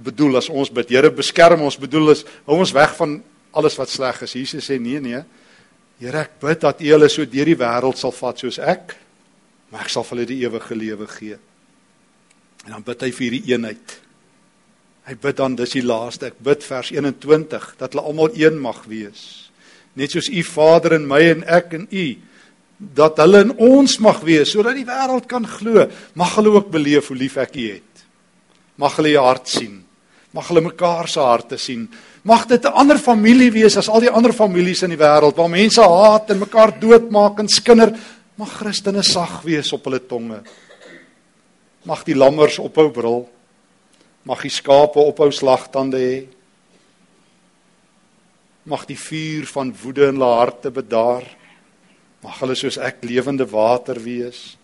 bedoel 0.02 0.36
as 0.36 0.48
ons 0.48 0.70
bid. 0.70 0.88
Here 0.88 1.10
beskerm 1.10 1.60
ons, 1.60 1.76
bedoel 1.76 2.10
is 2.10 2.24
hou 2.46 2.58
ons 2.58 2.72
weg 2.72 2.96
van 2.96 3.22
alles 3.52 3.76
wat 3.76 3.88
sleg 3.88 4.22
is. 4.22 4.32
Jesus 4.32 4.70
sê 4.70 4.78
nee 4.80 5.00
nee. 5.00 5.22
Here 5.98 6.18
ek 6.18 6.40
bid 6.40 6.60
dat 6.60 6.80
U 6.80 6.84
hulle 6.84 7.08
so 7.08 7.24
deur 7.24 7.44
die 7.44 7.56
wêreld 7.56 7.98
sal 7.98 8.12
vat 8.12 8.38
soos 8.38 8.58
ek, 8.58 8.96
maar 9.70 9.80
ek 9.80 9.88
sal 9.88 10.04
vir 10.04 10.16
hulle 10.16 10.26
die 10.26 10.40
ewige 10.44 10.74
lewe 10.74 11.06
gee. 11.06 11.38
En 12.66 12.70
dan 12.76 12.82
bid 12.82 13.02
hy 13.02 13.10
vir 13.10 13.26
hierdie 13.26 13.52
eenheid. 13.52 14.01
Hy 15.08 15.16
bid 15.18 15.36
dan 15.40 15.56
dis 15.58 15.74
die 15.74 15.84
laaste. 15.84 16.30
Ek 16.30 16.38
bid 16.38 16.62
vers 16.62 16.92
21 16.94 17.72
dat 17.80 17.94
hulle 17.94 18.04
almal 18.06 18.34
een 18.38 18.58
mag 18.62 18.84
wees. 18.90 19.50
Net 19.98 20.14
soos 20.14 20.30
U 20.30 20.42
Vader 20.46 20.96
in 20.96 21.08
my 21.08 21.20
en 21.32 21.42
ek 21.44 21.74
in 21.78 21.88
U 21.90 22.06
dat 22.82 23.20
hulle 23.22 23.44
in 23.44 23.52
ons 23.62 23.92
mag 24.02 24.18
wees 24.26 24.50
sodat 24.50 24.74
die 24.74 24.86
wêreld 24.86 25.28
kan 25.30 25.46
glo. 25.46 25.86
Mag 26.18 26.36
hulle 26.38 26.56
ook 26.56 26.70
beleef 26.72 27.10
hoe 27.10 27.18
lief 27.18 27.36
ek 27.38 27.56
U 27.58 27.66
het. 27.74 28.04
Mag 28.82 28.96
hulle 28.98 29.12
U 29.14 29.20
hart 29.22 29.50
sien. 29.50 29.80
Mag 30.32 30.48
hulle 30.48 30.64
mekaar 30.64 31.10
se 31.12 31.20
harte 31.20 31.58
sien. 31.60 31.84
Mag 32.24 32.46
dit 32.48 32.64
'n 32.64 32.72
ander 32.72 32.98
familie 32.98 33.50
wees 33.50 33.76
as 33.76 33.88
al 33.88 34.00
die 34.00 34.10
ander 34.10 34.32
families 34.32 34.82
in 34.82 34.90
die 34.90 34.98
wêreld 34.98 35.36
waar 35.36 35.50
mense 35.50 35.82
haat 35.82 36.30
en 36.30 36.38
mekaar 36.38 36.80
doodmaak 36.80 37.38
en 37.38 37.48
skinder. 37.48 37.92
Mag 38.36 38.48
Christene 38.48 39.02
sag 39.02 39.42
wees 39.42 39.72
op 39.72 39.84
hulle 39.84 40.00
tonge. 40.06 40.42
Mag 41.84 42.04
die 42.04 42.14
lammers 42.14 42.58
ophou 42.58 42.90
brul. 42.90 43.28
Mag 44.22 44.42
die 44.44 44.52
skape 44.54 45.02
ophou 45.02 45.30
slagtande 45.34 45.98
hê. 45.98 46.18
Mag 48.70 48.86
die 48.86 48.98
vuur 48.98 49.48
van 49.50 49.72
woede 49.82 50.06
in 50.10 50.20
hulle 50.20 50.34
harte 50.38 50.70
bedaar. 50.70 51.26
Mag 52.22 52.38
hulle 52.38 52.54
soos 52.54 52.78
ek 52.78 53.02
lewende 53.02 53.48
water 53.50 53.98
wees. 53.98 54.56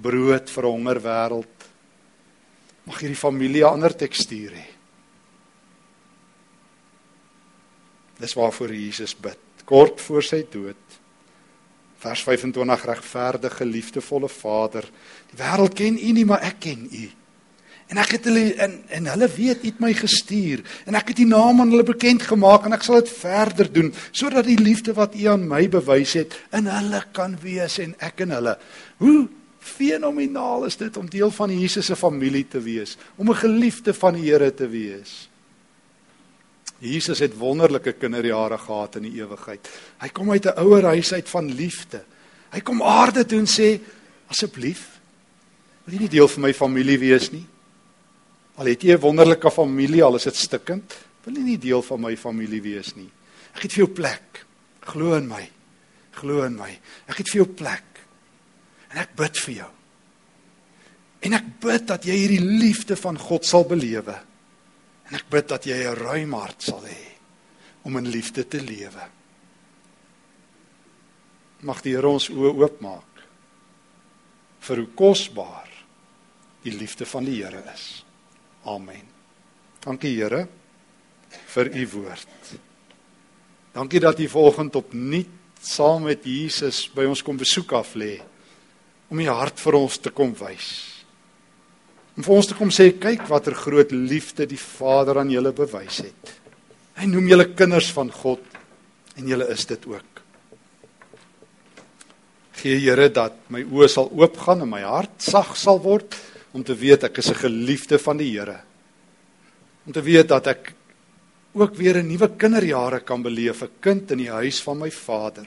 Brood 0.00 0.48
vir 0.48 0.64
'n 0.64 0.72
honger 0.72 1.00
wêreld. 1.00 1.56
Mag 2.86 3.00
hierdie 3.00 3.20
familie 3.20 3.64
'n 3.64 3.72
ander 3.72 3.92
tekstuur 3.92 4.52
hê. 4.52 4.66
Dis 8.18 8.34
waarvoor 8.34 8.72
Jesus 8.72 9.14
bid. 9.14 9.38
Kort 9.64 10.00
voor 10.00 10.22
sy 10.22 10.46
dood. 10.50 10.84
Vers 11.98 12.22
25 12.22 12.84
regverdige 12.84 13.64
liefdevolle 13.64 14.28
Vader. 14.28 14.84
Die 15.30 15.36
wêreld 15.36 15.74
ken 15.74 15.98
U 15.98 16.12
nie, 16.12 16.24
maar 16.24 16.42
ek 16.42 16.60
ken 16.60 16.88
U. 16.92 17.10
En 17.86 18.00
ek 18.02 18.16
het 18.16 18.24
hulle 18.26 18.54
en 18.62 18.72
en 18.98 19.06
hulle 19.12 19.28
weet 19.30 19.62
het 19.62 19.78
my 19.82 19.92
gestuur 19.94 20.64
en 20.90 20.98
ek 20.98 21.12
het 21.12 21.22
U 21.22 21.26
naam 21.30 21.60
aan 21.62 21.70
hulle 21.70 21.86
bekend 21.86 22.24
gemaak 22.26 22.66
en 22.66 22.74
ek 22.74 22.82
sal 22.82 22.98
dit 22.98 23.12
verder 23.14 23.70
doen 23.72 23.92
sodat 24.10 24.48
die 24.48 24.58
liefde 24.58 24.94
wat 24.96 25.14
U 25.14 25.26
aan 25.30 25.46
my 25.46 25.68
bewys 25.70 26.16
het 26.18 26.34
in 26.56 26.66
hulle 26.66 27.02
kan 27.14 27.36
wees 27.42 27.78
en 27.78 27.94
ek 28.02 28.24
in 28.26 28.34
hulle. 28.34 28.56
Hoe 28.98 29.28
fenomenaal 29.66 30.66
is 30.66 30.78
dit 30.78 30.96
om 30.96 31.06
deel 31.10 31.30
van 31.30 31.52
Jesus 31.52 31.86
se 31.86 31.96
familie 31.96 32.46
te 32.48 32.60
wees, 32.62 32.96
om 33.16 33.30
'n 33.30 33.42
geliefde 33.42 33.94
van 33.94 34.14
die 34.14 34.30
Here 34.30 34.54
te 34.54 34.68
wees. 34.68 35.28
Jesus 36.78 37.18
het 37.18 37.38
wonderlike 37.38 37.92
kinderjare 37.92 38.58
gehad 38.58 38.96
in 38.96 39.02
die 39.02 39.22
ewigheid. 39.22 39.68
Hy 39.98 40.08
kom 40.08 40.30
uit 40.30 40.44
'n 40.44 40.58
ouer 40.58 40.84
huis 40.84 41.12
uit 41.12 41.28
van 41.28 41.54
liefde. 41.54 42.04
Hy 42.50 42.60
kom 42.60 42.82
aarde 42.82 43.26
toe 43.26 43.38
en 43.38 43.46
sê 43.46 43.80
asseblief 44.26 44.94
wil 45.84 45.94
jy 45.94 46.00
nie 46.00 46.08
deel 46.08 46.28
van 46.28 46.42
my 46.42 46.54
familie 46.54 46.98
wees 46.98 47.30
nie? 47.30 47.46
Al 48.56 48.66
het 48.66 48.82
jy 48.82 48.94
'n 48.94 49.00
wonderlike 49.00 49.50
familie, 49.50 50.02
al 50.02 50.16
is 50.16 50.24
dit 50.24 50.36
stikkend, 50.36 50.94
wil 51.24 51.34
jy 51.34 51.42
nie 51.42 51.58
deel 51.58 51.82
van 51.82 52.00
my 52.00 52.16
familie 52.16 52.62
wees 52.62 52.94
nie. 52.96 53.10
Ek 53.54 53.62
het 53.62 53.72
vir 53.72 53.84
jou 53.84 53.92
plek. 53.94 54.44
Glo 54.80 55.16
in 55.16 55.26
my. 55.28 55.50
Glo 56.12 56.44
in 56.44 56.56
my. 56.56 56.70
Ek 57.08 57.16
het 57.16 57.28
vir 57.28 57.44
jou 57.44 57.48
plek. 57.54 57.84
En 58.90 58.98
ek 58.98 59.14
bid 59.16 59.38
vir 59.38 59.54
jou. 59.54 59.70
En 61.20 61.32
ek 61.32 61.60
bid 61.60 61.86
dat 61.86 62.04
jy 62.04 62.14
hierdie 62.14 62.44
liefde 62.44 62.96
van 62.96 63.18
God 63.18 63.44
sal 63.44 63.64
belewe. 63.64 64.14
En 65.08 65.14
ek 65.14 65.28
bid 65.30 65.48
dat 65.48 65.64
jy 65.64 65.74
'n 65.74 65.94
ruim 65.94 66.32
hart 66.32 66.62
sal 66.62 66.82
hê 66.84 67.16
om 67.82 67.96
in 67.96 68.08
liefde 68.08 68.48
te 68.48 68.60
lewe. 68.60 69.08
Mag 71.60 71.82
die 71.82 71.94
Here 71.94 72.08
ons 72.08 72.28
oë 72.30 72.54
oopmaak 72.54 73.22
vir 74.60 74.76
hoe 74.76 74.88
kosbaar 74.94 75.68
die 76.62 76.72
liefde 76.72 77.06
van 77.06 77.24
die 77.24 77.42
Here 77.42 77.62
is. 77.74 78.05
Amen. 78.66 79.04
Dankie 79.84 80.14
Here 80.16 80.46
vir 81.52 81.70
u 81.76 81.86
woord. 81.92 82.52
Dankie 83.76 84.00
dat 84.00 84.20
u 84.20 84.28
vanoggend 84.28 84.76
opnuut 84.76 85.32
saam 85.60 86.06
met 86.06 86.24
Jesus 86.24 86.86
by 86.94 87.06
ons 87.08 87.22
kom 87.22 87.38
besoek 87.38 87.72
af 87.74 87.94
lê 87.98 88.18
om 89.10 89.18
u 89.20 89.26
hart 89.30 89.60
vir 89.62 89.78
ons 89.78 89.98
te 89.98 90.12
kom 90.14 90.34
wys 90.38 90.96
om 92.16 92.24
vir 92.24 92.32
ons 92.32 92.48
te 92.48 92.56
kom 92.56 92.72
sê 92.72 92.88
kyk 92.96 93.26
watter 93.28 93.54
groot 93.56 93.92
liefde 93.92 94.46
die 94.48 94.60
Vader 94.60 95.20
aan 95.20 95.30
julle 95.30 95.52
bewys 95.56 96.00
het. 96.06 96.30
Hy 96.96 97.08
noem 97.10 97.28
julle 97.28 97.50
kinders 97.52 97.90
van 97.92 98.08
God 98.12 98.40
en 99.20 99.28
julle 99.28 99.48
is 99.52 99.66
dit 99.68 99.82
ook. 99.90 100.22
Gee 102.56 102.78
Here 102.80 103.10
dat 103.12 103.36
my 103.52 103.60
oë 103.68 103.90
sal 103.92 104.08
oopgaan 104.16 104.64
en 104.64 104.72
my 104.72 104.80
hart 104.86 105.20
sag 105.20 105.52
sal 105.60 105.82
word 105.84 106.16
om 106.56 106.64
te 106.64 106.74
weet 106.74 107.04
ek 107.04 107.20
is 107.20 107.28
'n 107.30 107.42
geliefde 107.44 107.98
van 107.98 108.16
die 108.16 108.32
Here. 108.32 108.60
Om 109.84 109.92
te 109.92 110.02
weet 110.02 110.28
dat 110.28 110.46
ek 110.46 110.72
ook 111.52 111.74
weer 111.76 111.96
'n 112.00 112.08
nuwe 112.08 112.28
kinderjare 112.36 113.00
kan 113.00 113.22
beleef, 113.22 113.62
'n 113.62 113.70
kind 113.80 114.10
in 114.10 114.18
die 114.18 114.30
huis 114.30 114.62
van 114.62 114.78
my 114.78 114.90
Vader. 114.90 115.46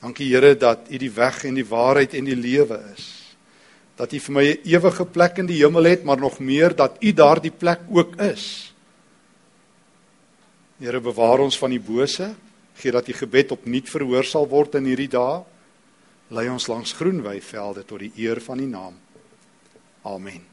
Dankie 0.00 0.34
Here 0.34 0.56
dat 0.56 0.90
U 0.90 0.96
die 0.98 1.10
weg 1.10 1.44
en 1.44 1.54
die 1.54 1.66
waarheid 1.66 2.14
en 2.14 2.24
die 2.24 2.36
lewe 2.36 2.80
is 2.96 3.20
dat 3.96 4.12
U 4.12 4.18
vir 4.18 4.32
my 4.32 4.44
'n 4.48 4.60
ewige 4.64 5.04
plek 5.04 5.38
in 5.38 5.46
die 5.46 5.62
hemel 5.62 5.84
het, 5.84 6.04
maar 6.04 6.18
nog 6.18 6.38
meer 6.38 6.74
dat 6.74 6.96
U 7.00 7.12
daardie 7.12 7.52
plek 7.52 7.80
ook 7.90 8.16
is. 8.16 8.74
Here 10.78 11.00
bewaar 11.00 11.38
ons 11.40 11.58
van 11.58 11.70
die 11.70 11.80
bose, 11.80 12.34
gee 12.74 12.92
dat 12.92 13.08
U 13.08 13.12
gebed 13.12 13.52
opnuut 13.52 13.88
verhoor 13.88 14.24
sal 14.24 14.48
word 14.48 14.74
in 14.74 14.84
hierdie 14.84 15.08
dae. 15.08 15.44
Lei 16.28 16.48
ons 16.48 16.66
langs 16.66 16.92
groen 16.92 17.22
weivelde 17.22 17.84
tot 17.84 17.98
die 17.98 18.12
eer 18.16 18.40
van 18.40 18.58
U 18.58 18.66
naam. 18.66 19.09
Amen. 20.04 20.49